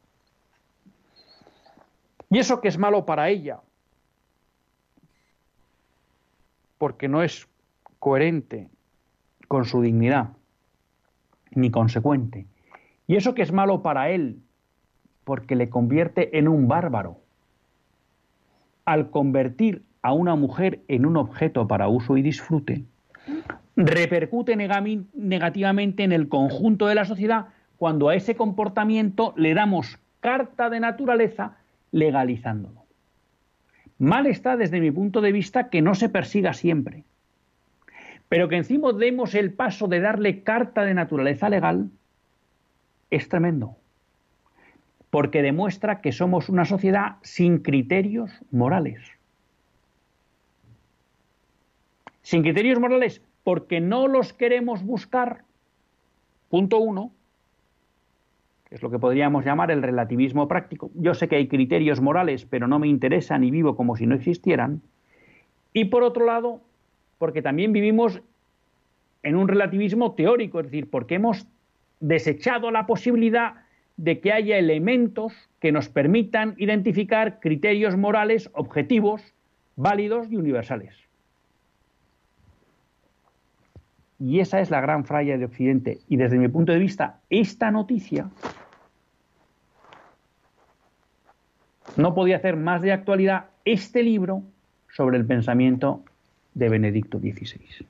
[2.32, 3.60] Y eso que es malo para ella,
[6.78, 7.46] porque no es
[7.98, 8.70] coherente
[9.48, 10.30] con su dignidad,
[11.50, 12.46] ni consecuente.
[13.06, 14.40] Y eso que es malo para él,
[15.24, 17.18] porque le convierte en un bárbaro.
[18.86, 22.82] Al convertir a una mujer en un objeto para uso y disfrute,
[23.76, 30.70] repercute negativamente en el conjunto de la sociedad cuando a ese comportamiento le damos carta
[30.70, 31.58] de naturaleza
[31.92, 32.82] legalizándolo.
[33.98, 37.04] Mal está desde mi punto de vista que no se persiga siempre,
[38.28, 41.90] pero que encima demos el paso de darle carta de naturaleza legal
[43.10, 43.76] es tremendo,
[45.10, 49.02] porque demuestra que somos una sociedad sin criterios morales.
[52.22, 55.44] Sin criterios morales porque no los queremos buscar,
[56.48, 57.12] punto uno,
[58.72, 60.90] es lo que podríamos llamar el relativismo práctico.
[60.94, 64.14] Yo sé que hay criterios morales, pero no me interesan y vivo como si no
[64.14, 64.80] existieran.
[65.74, 66.62] Y por otro lado,
[67.18, 68.22] porque también vivimos
[69.22, 71.46] en un relativismo teórico, es decir, porque hemos
[72.00, 73.66] desechado la posibilidad
[73.98, 79.34] de que haya elementos que nos permitan identificar criterios morales objetivos,
[79.76, 80.96] válidos y universales.
[84.18, 85.98] Y esa es la gran fraya de Occidente.
[86.08, 88.30] Y desde mi punto de vista, esta noticia
[91.96, 94.42] no podía hacer más de actualidad este libro
[94.94, 96.04] sobre el pensamiento
[96.54, 97.86] de Benedicto XVI.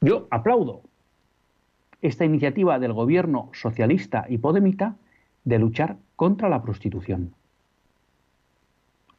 [0.00, 0.82] Yo aplaudo
[2.00, 4.96] esta iniciativa del gobierno socialista y podemita
[5.44, 7.34] de luchar contra la prostitución.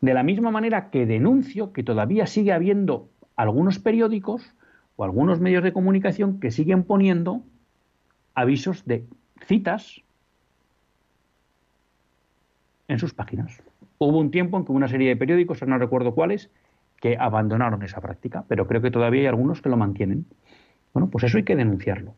[0.02, 3.08] De la misma manera que denuncio que todavía sigue habiendo
[3.38, 4.54] algunos periódicos
[4.98, 7.42] o algunos medios de comunicación que siguen poniendo
[8.36, 9.06] avisos de
[9.48, 10.02] citas
[12.88, 13.62] en sus páginas.
[13.98, 16.50] Hubo un tiempo en que una serie de periódicos, no recuerdo cuáles,
[17.00, 20.26] que abandonaron esa práctica, pero creo que todavía hay algunos que lo mantienen.
[20.94, 22.14] Bueno, pues eso hay que denunciarlo,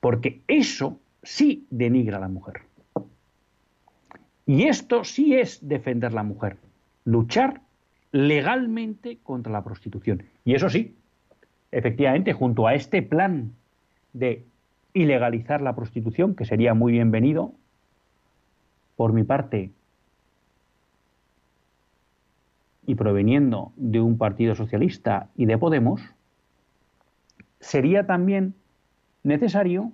[0.00, 2.62] porque eso sí denigra a la mujer.
[4.46, 6.56] Y esto sí es defender la mujer,
[7.04, 7.60] luchar
[8.12, 10.22] legalmente contra la prostitución.
[10.44, 10.94] Y eso sí,
[11.72, 13.52] efectivamente, junto a este plan
[14.12, 14.44] de
[14.92, 17.52] ilegalizar la prostitución, que sería muy bienvenido,
[18.96, 19.70] por mi parte,
[22.86, 26.02] y proveniendo de un partido socialista y de Podemos,
[27.60, 28.54] sería también
[29.22, 29.92] necesario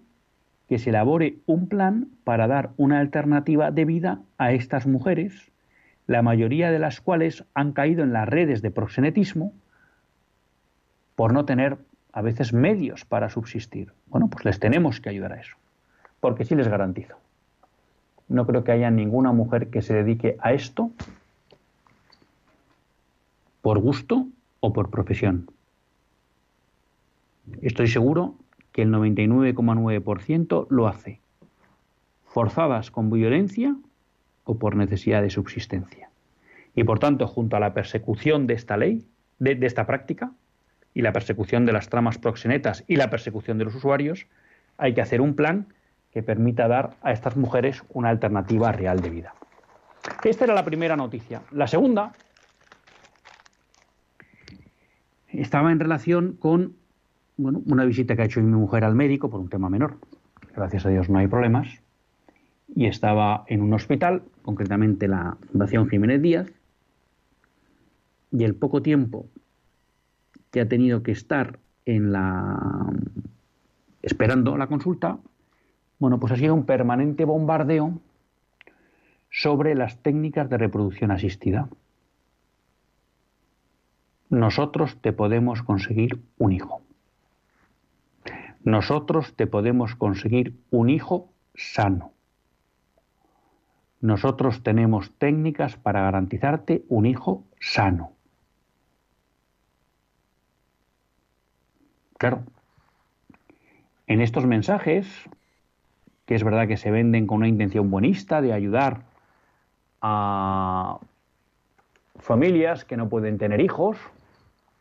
[0.69, 5.51] que se elabore un plan para dar una alternativa de vida a estas mujeres,
[6.07, 9.53] la mayoría de las cuales han caído en las redes de proxenetismo
[11.17, 11.79] por no tener
[12.13, 13.93] a veces medios para subsistir.
[14.07, 15.57] Bueno, pues les tenemos que ayudar a eso,
[16.21, 17.17] porque sí les garantizo.
[18.29, 20.93] No creo que haya ninguna mujer que se dedique a esto
[23.63, 24.27] por gusto
[24.61, 25.51] o por profesión.
[27.63, 28.35] Estoy seguro
[28.73, 31.21] que el 99,9% lo hace,
[32.27, 33.77] forzadas con violencia
[34.45, 36.11] o por necesidad de subsistencia.
[36.75, 39.05] Y por tanto, junto a la persecución de esta ley,
[39.39, 40.33] de, de esta práctica,
[40.95, 44.27] y la persecución de las tramas proxenetas y la persecución de los usuarios,
[44.77, 45.67] hay que hacer un plan
[46.13, 49.35] que permita dar a estas mujeres una alternativa real de vida.
[50.25, 51.43] Esta era la primera noticia.
[51.53, 52.13] La segunda
[55.33, 56.75] estaba en relación con
[57.37, 59.97] bueno, una visita que ha hecho mi mujer al médico por un tema menor.
[60.55, 61.69] Gracias a Dios no hay problemas.
[62.75, 66.53] Y estaba en un hospital, concretamente la Fundación Jiménez Díaz,
[68.31, 69.27] y el poco tiempo
[70.51, 72.93] que ha tenido que estar en la
[74.03, 75.19] esperando la consulta,
[75.99, 78.01] bueno, pues ha sido un permanente bombardeo
[79.31, 81.69] sobre las técnicas de reproducción asistida.
[84.31, 86.83] Nosotros te podemos conseguir un hijo
[88.65, 92.13] nosotros te podemos conseguir un hijo sano.
[94.01, 98.13] Nosotros tenemos técnicas para garantizarte un hijo sano.
[102.19, 102.43] Claro,
[104.07, 105.07] en estos mensajes,
[106.27, 109.05] que es verdad que se venden con una intención buenista de ayudar
[110.03, 110.99] a
[112.17, 113.97] familias que no pueden tener hijos,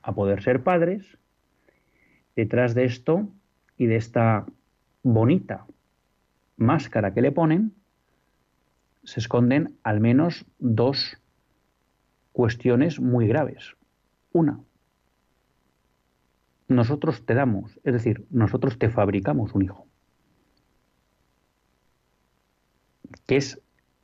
[0.10, 1.20] a poder ser padres,
[2.36, 3.30] detrás de esto
[3.78, 4.48] y de esta
[5.04, 5.68] bonita
[6.58, 7.76] máscara que le ponen,
[9.04, 11.18] se esconden al menos dos
[12.32, 13.76] cuestiones muy graves.
[14.32, 14.60] Una,
[16.68, 19.86] nosotros te damos, es decir, nosotros te fabricamos un hijo,
[23.28, 23.62] que es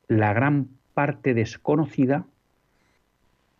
[0.07, 2.27] la gran parte desconocida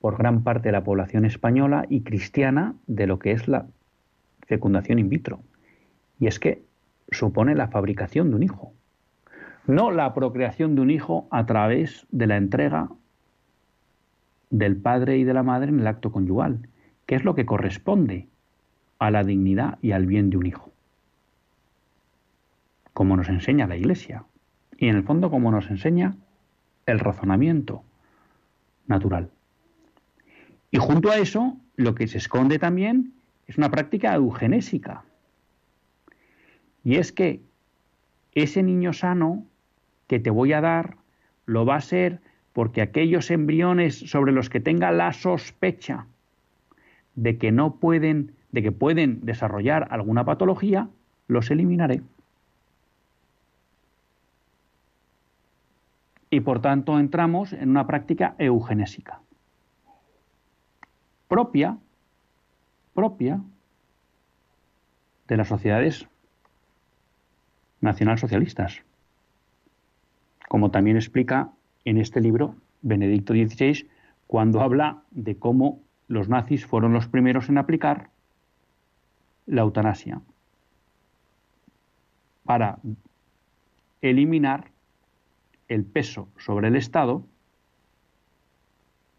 [0.06, 3.66] por gran parte de la población española y cristiana de lo que es la
[4.46, 5.40] fecundación in vitro.
[6.20, 6.62] Y es que
[7.10, 8.72] supone la fabricación de un hijo,
[9.66, 12.90] no la procreación de un hijo a través de la entrega
[14.52, 16.60] del padre y de la madre en el acto conyugal,
[17.08, 18.28] que es lo que corresponde
[19.00, 20.72] a la dignidad y al bien de un hijo,
[22.94, 24.24] como nos enseña la Iglesia,
[24.78, 26.16] y en el fondo como nos enseña
[26.86, 27.82] el razonamiento
[28.86, 29.32] natural.
[30.76, 33.14] Y junto a eso, lo que se esconde también
[33.48, 35.06] es una práctica eugenésica,
[36.84, 37.40] y es que
[38.34, 39.46] ese niño sano
[40.08, 40.98] que te voy a dar
[41.46, 42.20] lo va a ser
[42.52, 46.08] porque aquellos embriones sobre los que tenga la sospecha
[47.16, 50.90] de que no pueden, de que pueden desarrollar alguna patología,
[51.30, 52.02] los eliminaré.
[56.30, 59.22] Y por tanto entramos en una práctica eugenésica
[61.28, 61.78] propia,
[62.94, 63.42] propia
[65.28, 66.08] de las sociedades
[67.82, 68.84] nacionalsocialistas,
[70.48, 71.52] como también explica
[71.84, 73.88] en este libro Benedicto XVI
[74.28, 78.10] cuando habla de cómo los nazis fueron los primeros en aplicar
[79.46, 80.22] la eutanasia
[82.44, 82.80] para
[84.02, 84.72] eliminar
[85.68, 87.26] el peso sobre el Estado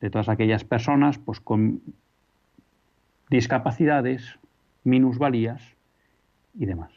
[0.01, 1.81] de todas aquellas personas pues, con
[3.31, 4.39] discapacidades,
[4.85, 5.63] minusvalías
[6.55, 6.93] y demás.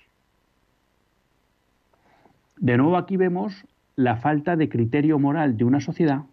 [2.58, 6.24] De nuevo aquí vemos la falta de criterio moral de una sociedad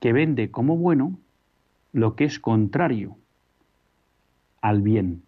[0.00, 1.18] que vende como bueno
[1.92, 3.16] lo que es contrario
[4.60, 5.22] al bien,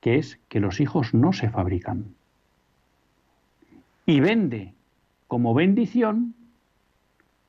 [0.00, 2.14] que es que los hijos no se fabrican.
[4.06, 4.74] Y vende
[5.26, 6.34] como bendición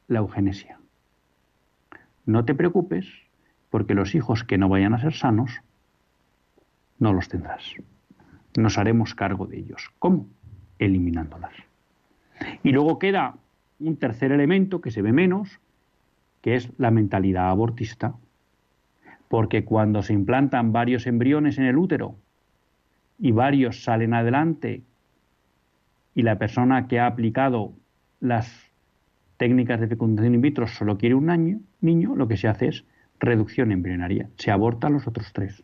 [0.07, 0.79] la eugenesia.
[2.25, 3.07] No te preocupes
[3.69, 5.61] porque los hijos que no vayan a ser sanos
[6.99, 7.63] no los tendrás.
[8.57, 9.91] Nos haremos cargo de ellos.
[9.99, 10.27] ¿Cómo?
[10.79, 11.53] Eliminándolas.
[12.63, 13.35] Y luego queda
[13.79, 15.59] un tercer elemento que se ve menos,
[16.41, 18.15] que es la mentalidad abortista.
[19.27, 22.15] Porque cuando se implantan varios embriones en el útero
[23.19, 24.83] y varios salen adelante
[26.13, 27.73] y la persona que ha aplicado
[28.19, 28.64] las
[29.37, 32.85] técnicas de fecundación in vitro solo quiere un año, niño, lo que se hace es
[33.19, 34.29] reducción embrionaria.
[34.37, 35.63] Se abortan los otros tres.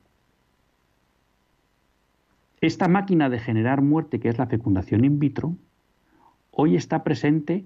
[2.59, 5.55] Esta máquina de generar muerte, que es la fecundación in vitro,
[6.51, 7.65] hoy está presente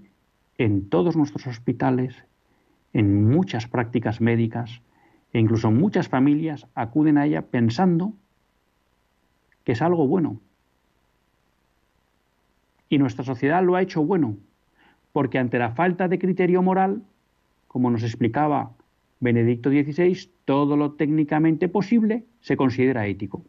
[0.57, 2.15] en todos nuestros hospitales,
[2.93, 4.81] en muchas prácticas médicas
[5.33, 8.13] e incluso muchas familias acuden a ella pensando
[9.65, 10.39] que es algo bueno.
[12.87, 14.37] Y nuestra sociedad lo ha hecho bueno,
[15.15, 17.01] porque ante la falta de criterio moral,
[17.69, 18.73] como nos explicaba
[19.21, 23.41] Benedicto XVI, todo lo técnicamente posible se considera ético.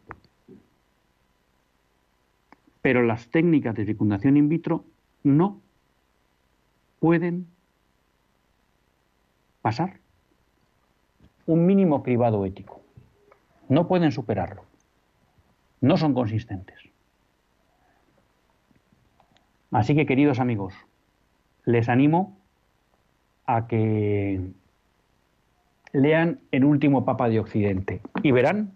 [2.81, 4.85] Pero las técnicas de fecundación in vitro
[5.23, 5.59] no
[7.01, 7.47] pueden
[9.61, 9.99] pasar
[11.47, 12.81] un mínimo cribado ético.
[13.67, 14.63] No pueden superarlo.
[15.81, 16.79] No son consistentes.
[19.71, 20.73] Así que, queridos amigos,
[21.67, 22.39] les animo
[23.45, 24.39] a que
[25.91, 28.71] lean El último Papa de Occidente y verán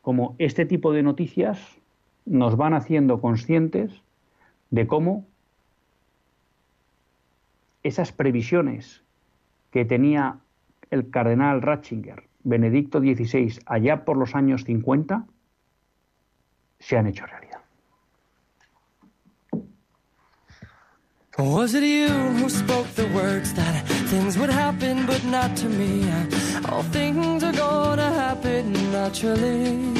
[0.00, 1.60] cómo este tipo de noticias
[2.24, 3.92] nos van haciendo conscientes
[4.70, 5.26] de cómo
[7.82, 9.02] esas previsiones
[9.70, 10.38] que tenía
[10.90, 15.26] el cardenal Ratzinger, Benedicto XVI, allá por los años 50,
[16.78, 17.49] se han hecho realidad.
[21.38, 26.04] Was it you who spoke the words that things would happen, but not to me?
[26.68, 29.94] All things are gonna happen naturally.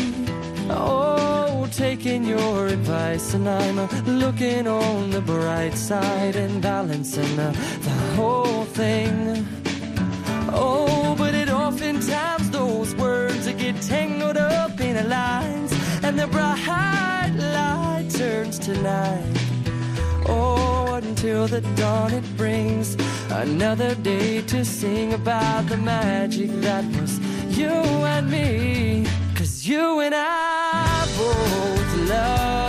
[0.69, 7.97] Oh, taking your advice, and I'm looking on the bright side and balancing the, the
[8.17, 9.47] whole thing.
[10.53, 15.73] Oh, but it oftentimes those words get tangled up in the lines,
[16.03, 19.40] and the bright light turns to night.
[21.23, 22.97] Until the dawn it brings
[23.29, 27.19] another day to sing about the magic that was
[27.59, 29.05] you and me.
[29.35, 32.60] Cause you and I both loved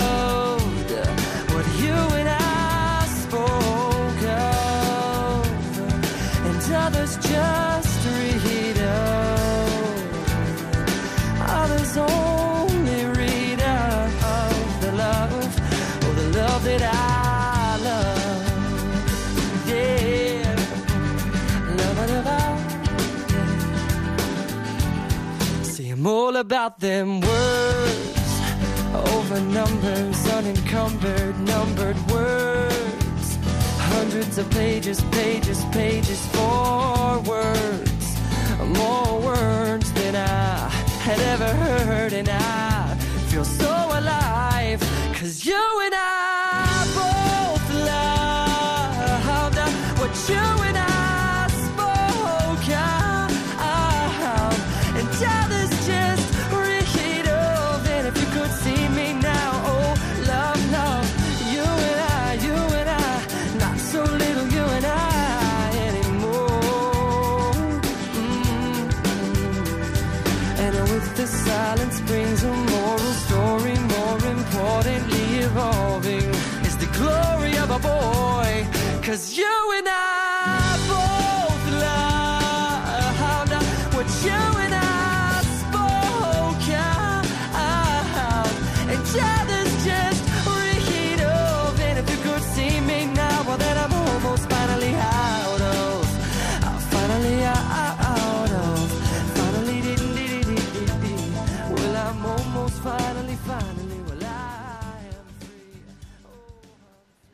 [26.42, 28.42] about them words
[29.14, 33.38] over numbers, unencumbered, numbered words.
[33.94, 38.06] Hundreds of pages, pages, pages for words.
[38.80, 40.68] More words than I
[41.06, 41.54] had ever
[41.86, 42.96] heard, and I
[43.30, 44.80] feel so alive.
[45.14, 49.58] Cause you and I both loved
[50.00, 50.91] what you and I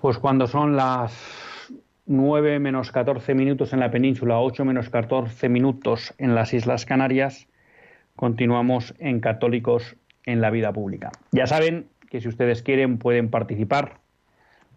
[0.08, 1.37] Pues cuando son las
[2.08, 7.50] 9 menos 14 minutos en la península, 8 menos 14 minutos en las Islas Canarias,
[8.16, 11.12] continuamos en Católicos en la Vida Pública.
[11.32, 13.98] Ya saben que si ustedes quieren pueden participar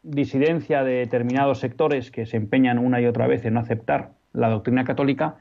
[0.02, 4.48] disidencia de determinados sectores que se empeñan una y otra vez en no aceptar la
[4.48, 5.36] doctrina católica,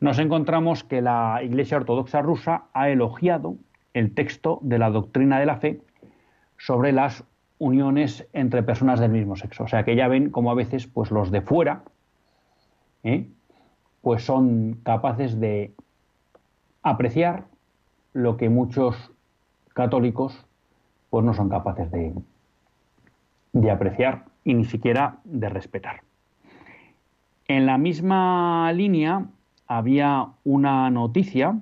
[0.00, 3.56] nos encontramos que la Iglesia Ortodoxa rusa ha elogiado
[3.94, 5.80] el texto de la doctrina de la fe
[6.58, 7.24] sobre las
[7.58, 9.64] uniones entre personas del mismo sexo.
[9.64, 11.82] O sea que ya ven como a veces pues los de fuera
[13.04, 13.28] ¿eh?
[14.04, 15.72] Pues son capaces de
[16.82, 17.46] apreciar
[18.12, 19.10] lo que muchos
[19.72, 20.44] católicos
[21.08, 22.12] pues no son capaces de,
[23.54, 26.02] de apreciar y ni siquiera de respetar.
[27.48, 29.24] En la misma línea
[29.66, 31.58] había una noticia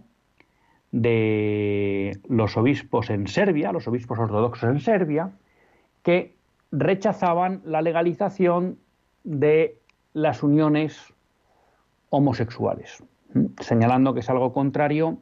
[0.91, 5.31] de los obispos en Serbia, los obispos ortodoxos en Serbia,
[6.03, 6.35] que
[6.73, 8.79] rechazaban la legalización
[9.23, 9.79] de
[10.13, 11.15] las uniones
[12.13, 13.03] homosexuales,
[13.61, 15.17] señalando que es algo contrario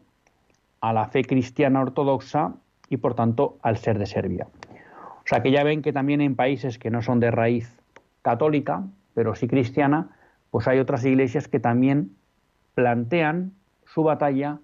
[0.81, 2.55] a la fe cristiana ortodoxa
[2.89, 4.49] y por tanto al ser de Serbia.
[5.19, 7.79] O sea que ya ven que también en países que no son de raíz
[8.23, 8.83] católica,
[9.15, 10.09] pero sí cristiana,
[10.51, 12.17] pues hay otras iglesias que también
[12.75, 13.53] plantean
[13.87, 14.59] su batalla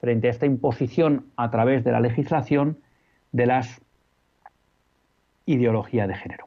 [0.00, 2.78] frente a esta imposición a través de la legislación
[3.32, 3.80] de las
[5.46, 6.46] ideologías de género.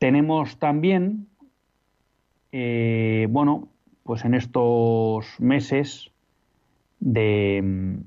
[0.00, 1.28] Tenemos también
[2.60, 3.68] eh, bueno,
[4.02, 6.10] pues en estos meses
[6.98, 7.98] de mm,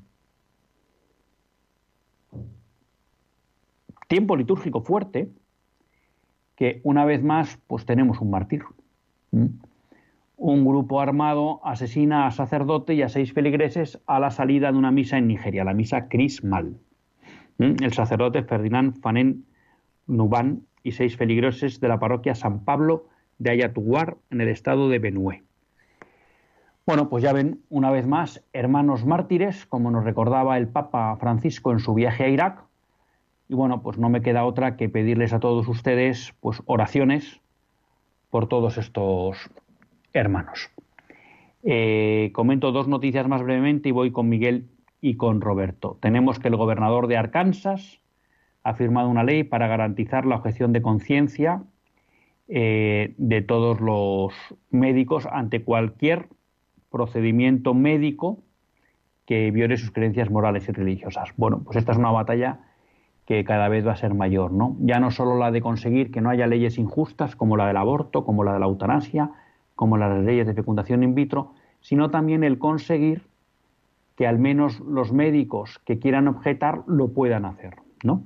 [4.10, 5.30] tiempo litúrgico fuerte,
[6.58, 8.64] que una vez más, pues tenemos un mártir.
[9.32, 14.92] Un grupo armado asesina a sacerdote y a seis feligreses a la salida de una
[14.92, 16.78] misa en Nigeria, la misa Crismal.
[17.58, 19.46] El sacerdote Ferdinand Fanen
[20.08, 23.11] Nuban y seis feligreses de la parroquia San Pablo
[23.42, 25.42] de Ayatuguar en el estado de Benue.
[26.86, 31.72] Bueno, pues ya ven, una vez más, hermanos mártires, como nos recordaba el Papa Francisco
[31.72, 32.64] en su viaje a Irak.
[33.50, 37.42] Y bueno, pues no me queda otra que pedirles a todos ustedes pues oraciones
[38.30, 39.50] por todos estos
[40.14, 40.70] hermanos.
[41.64, 44.70] Eh, comento dos noticias más brevemente y voy con Miguel
[45.02, 45.98] y con Roberto.
[46.00, 48.00] Tenemos que el gobernador de Arkansas
[48.64, 51.64] ha firmado una ley para garantizar la objeción de conciencia
[52.54, 54.34] eh, de todos los
[54.72, 56.28] médicos ante cualquier
[56.90, 58.40] procedimiento médico
[59.26, 61.30] que viole sus creencias morales y religiosas.
[61.38, 62.60] Bueno, pues esta es una batalla
[63.26, 64.76] que cada vez va a ser mayor, ¿no?
[64.82, 68.26] Ya no solo la de conseguir que no haya leyes injustas como la del aborto,
[68.26, 69.32] como la de la eutanasia,
[69.76, 73.24] como las leyes de fecundación in vitro, sino también el conseguir
[74.18, 78.24] que al menos los médicos que quieran objetar lo puedan hacer, ¿no?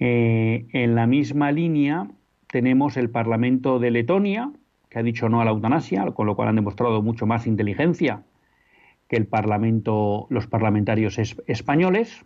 [0.00, 2.08] Eh, en la misma línea,
[2.54, 4.48] tenemos el Parlamento de Letonia,
[4.88, 8.22] que ha dicho no a la eutanasia, con lo cual han demostrado mucho más inteligencia
[9.08, 12.24] que el Parlamento, los parlamentarios españoles.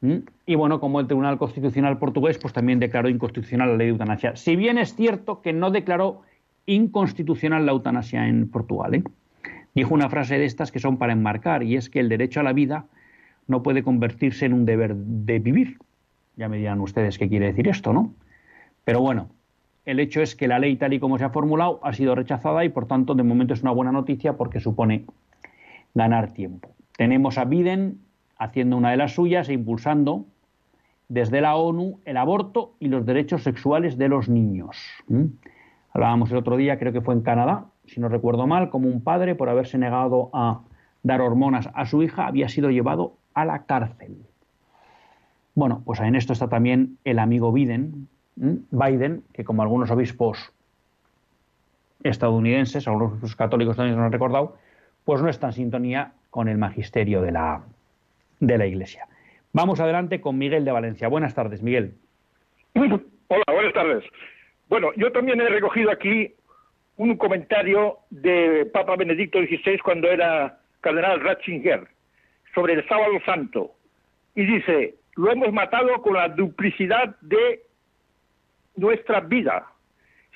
[0.00, 0.16] ¿Mm?
[0.44, 4.34] Y bueno, como el Tribunal Constitucional portugués, pues también declaró inconstitucional la ley de eutanasia.
[4.34, 6.22] Si bien es cierto que no declaró
[6.66, 9.04] inconstitucional la eutanasia en Portugal, ¿eh?
[9.72, 12.42] dijo una frase de estas que son para enmarcar, y es que el derecho a
[12.42, 12.86] la vida
[13.46, 15.78] no puede convertirse en un deber de vivir.
[16.36, 18.12] Ya me dirán ustedes qué quiere decir esto, ¿no?
[18.84, 19.28] Pero bueno,
[19.84, 22.64] el hecho es que la ley tal y como se ha formulado ha sido rechazada
[22.64, 25.06] y por tanto de momento es una buena noticia porque supone
[25.94, 26.70] ganar tiempo.
[26.96, 28.00] Tenemos a Biden
[28.38, 30.26] haciendo una de las suyas e impulsando
[31.08, 34.76] desde la ONU el aborto y los derechos sexuales de los niños.
[35.92, 39.02] Hablábamos el otro día, creo que fue en Canadá, si no recuerdo mal, como un
[39.02, 40.62] padre por haberse negado a
[41.02, 44.16] dar hormonas a su hija había sido llevado a la cárcel.
[45.54, 50.52] Bueno, pues en esto está también el amigo Biden, Biden, que como algunos obispos
[52.02, 54.56] estadounidenses, algunos católicos también lo han recordado,
[55.04, 57.62] pues no está en sintonía con el magisterio de la,
[58.40, 59.06] de la Iglesia.
[59.52, 61.08] Vamos adelante con Miguel de Valencia.
[61.08, 61.94] Buenas tardes, Miguel.
[62.74, 64.04] Hola, buenas tardes.
[64.68, 66.34] Bueno, yo también he recogido aquí
[66.96, 71.86] un comentario de Papa Benedicto XVI cuando era cardenal Ratzinger
[72.54, 73.72] sobre el sábado santo.
[74.34, 77.62] Y dice, lo hemos matado con la duplicidad de
[78.76, 79.66] nuestra vida.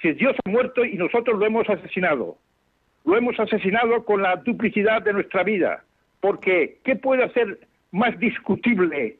[0.03, 2.39] Si Dios ha muerto y nosotros lo hemos asesinado.
[3.05, 5.85] Lo hemos asesinado con la duplicidad de nuestra vida.
[6.21, 7.61] Porque, ¿qué puede hacer
[7.93, 9.17] más discutible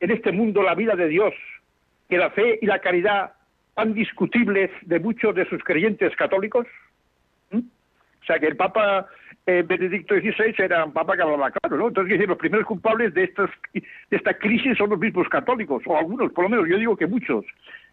[0.00, 1.32] en este mundo la vida de Dios
[2.08, 3.32] que la fe y la caridad
[3.74, 6.66] tan discutibles de muchos de sus creyentes católicos?
[7.50, 7.58] ¿Mm?
[7.58, 9.06] O sea que el Papa
[9.46, 11.88] eh, Benedicto XVI era un Papa que hablaba claro, ¿no?
[11.88, 16.32] Entonces, los primeros culpables de, estas, de esta crisis son los mismos católicos, o algunos,
[16.32, 17.44] por lo menos, yo digo que muchos.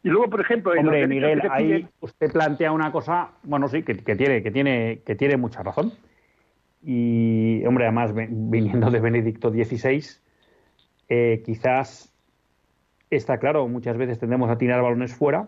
[0.04, 0.74] Y luego, por ejemplo...
[0.78, 5.38] Hombre, Miguel, ahí usted plantea una cosa, bueno, sí, que, tiene, que, tiene, que tiene
[5.38, 5.94] mucha razón.
[6.84, 10.04] Y, hombre, además, viniendo de Benedicto XVI,
[11.10, 12.12] eh, quizás
[13.12, 15.48] está claro, muchas veces tendemos a tirar balones fuera,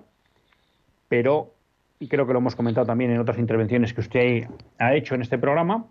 [1.08, 1.54] pero,
[2.00, 4.48] y creo que lo hemos comentado también en otras intervenciones que usted
[4.78, 5.88] ha hecho en este programa,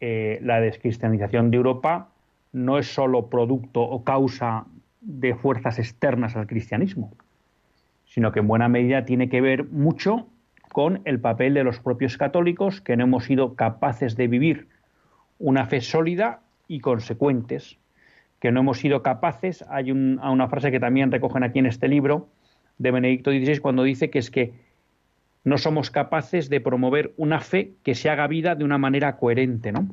[0.00, 2.08] eh, la descristianización de Europa
[2.52, 4.66] no es solo producto o causa
[5.00, 7.12] de fuerzas externas al cristianismo,
[8.18, 10.26] sino que en buena medida tiene que ver mucho
[10.72, 14.66] con el papel de los propios católicos que no hemos sido capaces de vivir
[15.38, 17.78] una fe sólida y consecuentes,
[18.40, 22.26] que no hemos sido capaces, hay una frase que también recogen aquí en este libro
[22.78, 24.52] de Benedicto XVI cuando dice que es que
[25.44, 29.70] no somos capaces de promover una fe que se haga vida de una manera coherente,
[29.70, 29.86] ¿no?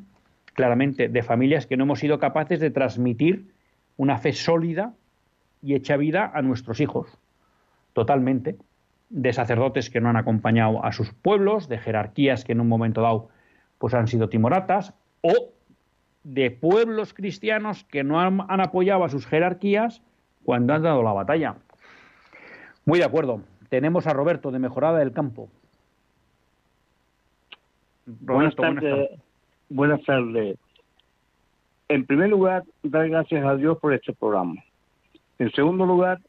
[0.56, 3.52] Claramente, de familias que no hemos sido capaces de transmitir
[3.98, 4.96] una fe sólida
[5.62, 7.20] y hecha vida a nuestros hijos,
[7.96, 8.58] totalmente
[9.10, 13.02] de sacerdotes que no han acompañado a sus pueblos, de jerarquías que en un momento
[13.02, 13.30] dado
[13.78, 15.54] pues han sido timoratas, o
[16.24, 20.02] de pueblos cristianos que no han, apoyado a sus jerarquías
[20.44, 21.56] cuando han dado la batalla.
[22.86, 23.42] Muy de acuerdo.
[23.70, 25.50] Tenemos a Roberto de Mejorada del Campo.
[28.06, 29.10] buenas, tardes,
[29.70, 30.58] buenas tardes.
[31.88, 34.56] En primer lugar, dar gracias a Dios por este programa.
[35.40, 36.20] En segundo lugar,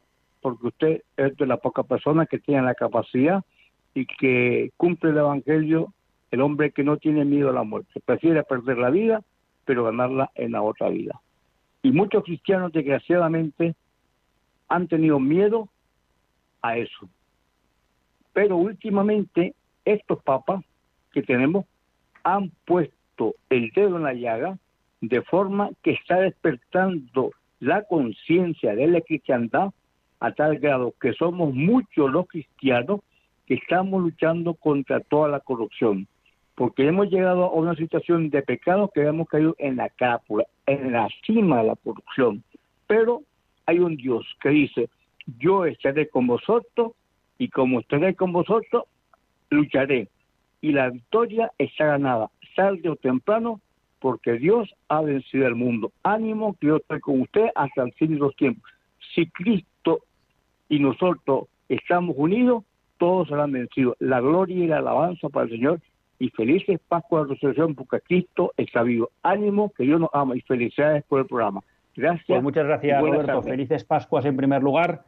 [0.46, 3.42] porque usted es de las pocas personas que tienen la capacidad
[3.94, 5.92] y que cumple el Evangelio,
[6.30, 9.24] el hombre que no tiene miedo a la muerte, prefiere perder la vida,
[9.64, 11.20] pero ganarla en la otra vida.
[11.82, 13.74] Y muchos cristianos, desgraciadamente,
[14.68, 15.68] han tenido miedo
[16.62, 17.08] a eso.
[18.32, 19.52] Pero últimamente,
[19.84, 20.62] estos papas
[21.10, 21.66] que tenemos
[22.22, 24.56] han puesto el dedo en la llaga
[25.00, 29.72] de forma que está despertando la conciencia de la cristiandad
[30.20, 33.00] a tal grado que somos muchos los cristianos
[33.46, 36.06] que estamos luchando contra toda la corrupción,
[36.54, 40.92] porque hemos llegado a una situación de pecado que hemos caído en la cápula, en
[40.92, 42.42] la cima de la corrupción.
[42.86, 43.22] Pero
[43.66, 44.88] hay un Dios que dice,
[45.38, 46.92] yo estaré con vosotros
[47.38, 48.84] y como estaré con vosotros,
[49.50, 50.08] lucharé.
[50.60, 53.60] Y la victoria está ganada, tarde o temprano,
[54.00, 55.92] porque Dios ha vencido el mundo.
[56.02, 58.70] Ánimo que yo estoy con usted hasta el fin de los tiempos.
[59.14, 59.68] Si Cristo
[60.68, 62.64] y nosotros estamos unidos,
[62.98, 63.96] todos serán vencidos.
[63.98, 65.80] La gloria y la alabanza para el Señor
[66.18, 69.10] y felices Pascua de Resurrección porque Cristo está vivo.
[69.22, 71.62] Ánimo, que Dios nos ama y felicidades por el programa.
[71.94, 72.26] Gracias.
[72.26, 73.42] Pues muchas gracias, Roberto.
[73.42, 75.04] Felices Pascuas en primer lugar.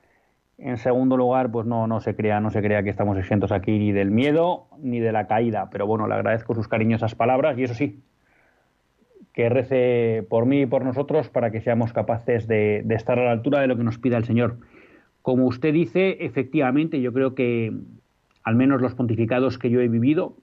[0.59, 3.79] En segundo lugar, pues no, no se crea, no se crea que estamos exentos aquí
[3.79, 5.69] ni del miedo ni de la caída.
[5.71, 8.03] Pero bueno, le agradezco sus cariñosas palabras y eso sí,
[9.33, 13.31] que rece por mí y por nosotros para que seamos capaces de estar a la
[13.31, 14.59] altura de lo que nos pida el Señor.
[15.23, 17.73] Como usted dice, efectivamente, yo creo que
[18.45, 20.37] al menos los pontificados que yo he vivido,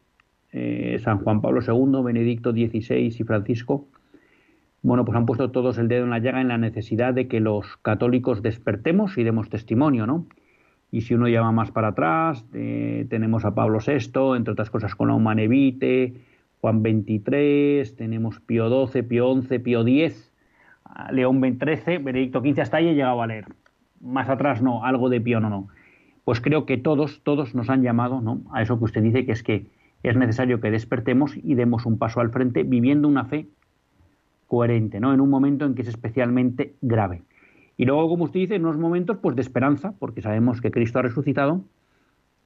[0.52, 3.88] eh, San Juan Pablo II, Benedicto XVI y Francisco,
[4.84, 7.40] bueno, pues han puesto todos el dedo en la llaga en la necesidad de que
[7.40, 10.28] los católicos despertemos y demos testimonio, ¿no?
[10.92, 14.94] Y si uno llama más para atrás, eh, tenemos a Pablo VI, entre otras cosas
[14.94, 16.14] con la Humanevite,
[16.62, 20.32] Juan XXIII, tenemos Pío XII, Pío XI, Pío X,
[21.12, 23.46] León XIII, Benedicto XV, hasta ahí he llegado a leer
[24.06, 25.68] más atrás no, algo de Pío no, no.
[26.24, 28.42] Pues creo que todos, todos nos han llamado ¿no?
[28.52, 29.68] a eso que usted dice, que es que
[30.04, 33.48] es necesario que despertemos y demos un paso al frente viviendo una fe
[34.48, 35.14] coherente, ¿no?
[35.14, 37.24] En un momento en que es especialmente grave.
[37.78, 41.00] Y luego, como usted dice, en unos momentos pues de esperanza, porque sabemos que Cristo
[41.00, 41.64] ha resucitado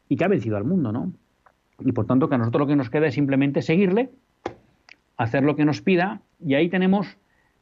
[0.07, 1.11] y que ha vencido al mundo, ¿no?
[1.79, 4.09] Y por tanto que a nosotros lo que nos queda es simplemente seguirle,
[5.17, 7.17] hacer lo que nos pida, y ahí tenemos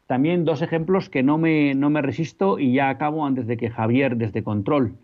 [0.08, 3.70] también dos ejemplos que no me, no me resisto y ya acabo antes de que
[3.70, 4.96] Javier desde Control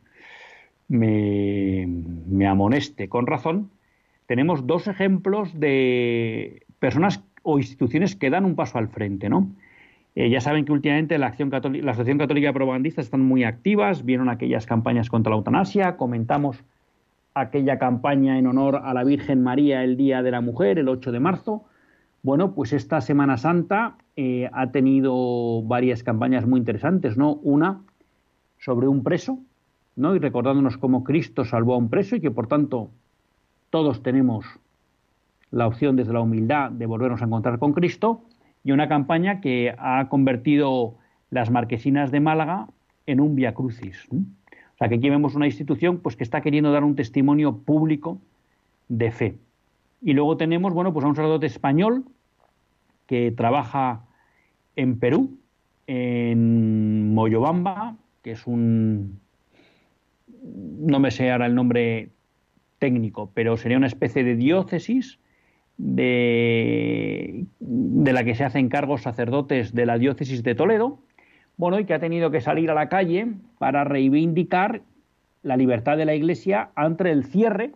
[0.87, 1.85] me,
[2.27, 3.69] me amoneste con razón.
[4.25, 9.49] tenemos dos ejemplos de personas o instituciones que dan un paso al frente, ¿no?
[10.15, 14.05] Eh, ya saben que últimamente la, Acción la Asociación Católica de Propagandistas están muy activas,
[14.05, 16.63] vieron aquellas campañas contra la eutanasia, comentamos
[17.33, 21.11] aquella campaña en honor a la Virgen María el Día de la Mujer, el 8
[21.11, 21.65] de marzo.
[22.23, 27.33] Bueno, pues esta Semana Santa eh, ha tenido varias campañas muy interesantes, ¿no?
[27.43, 27.81] Una
[28.59, 29.39] sobre un preso,
[29.97, 30.15] ¿no?
[30.15, 32.91] Y recordándonos cómo Cristo salvó a un preso y que por tanto
[33.69, 34.45] todos tenemos
[35.51, 38.21] la opción desde la humildad de volvernos a encontrar con Cristo
[38.63, 40.95] y una campaña que ha convertido
[41.29, 42.69] las marquesinas de Málaga
[43.05, 44.07] en un via crucis.
[44.09, 48.21] O sea, que aquí vemos una institución pues, que está queriendo dar un testimonio público
[48.87, 49.35] de fe.
[50.01, 52.05] Y luego tenemos, bueno, pues a un sacerdote español
[53.07, 54.05] que trabaja
[54.75, 55.37] en Perú,
[55.87, 59.19] en Moyobamba, que es un
[60.43, 62.09] no me sé ahora el nombre
[62.79, 65.19] técnico, pero sería una especie de diócesis
[65.77, 70.99] de, de la que se hacen cargos sacerdotes de la diócesis de Toledo,
[71.55, 73.27] bueno, y que ha tenido que salir a la calle
[73.57, 74.81] para reivindicar
[75.43, 77.71] la libertad de la Iglesia ante el cierre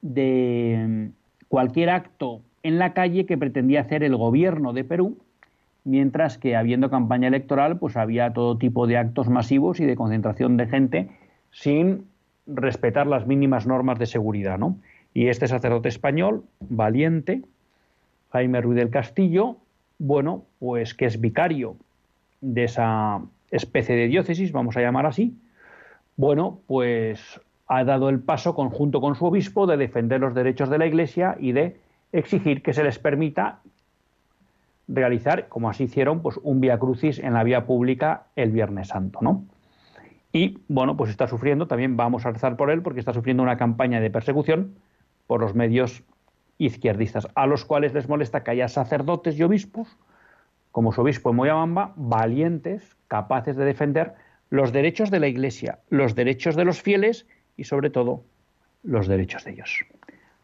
[0.00, 1.10] de
[1.48, 5.16] cualquier acto en la calle que pretendía hacer el gobierno de Perú,
[5.84, 10.56] mientras que habiendo campaña electoral, pues había todo tipo de actos masivos y de concentración
[10.56, 11.08] de gente
[11.50, 12.04] sin
[12.46, 14.76] respetar las mínimas normas de seguridad, ¿no?
[15.14, 17.42] Y este sacerdote español, valiente,
[18.32, 19.56] Jaime Ruiz del Castillo,
[19.98, 21.76] bueno, pues que es vicario
[22.42, 25.34] de esa especie de diócesis, vamos a llamar así,
[26.16, 30.78] bueno, pues ha dado el paso conjunto con su obispo de defender los derechos de
[30.78, 31.76] la Iglesia y de
[32.12, 33.60] exigir que se les permita
[34.88, 39.20] realizar, como así hicieron, pues un vía crucis en la vía pública el Viernes Santo,
[39.22, 39.44] ¿no?
[40.32, 43.56] Y bueno, pues está sufriendo, también vamos a rezar por él, porque está sufriendo una
[43.56, 44.74] campaña de persecución
[45.26, 46.02] por los medios
[46.58, 49.96] izquierdistas, a los cuales les molesta que haya sacerdotes y obispos,
[50.72, 54.14] como su obispo en Moyabamba, valientes, capaces de defender
[54.50, 58.24] los derechos de la Iglesia, los derechos de los fieles y sobre todo
[58.82, 59.84] los derechos de ellos.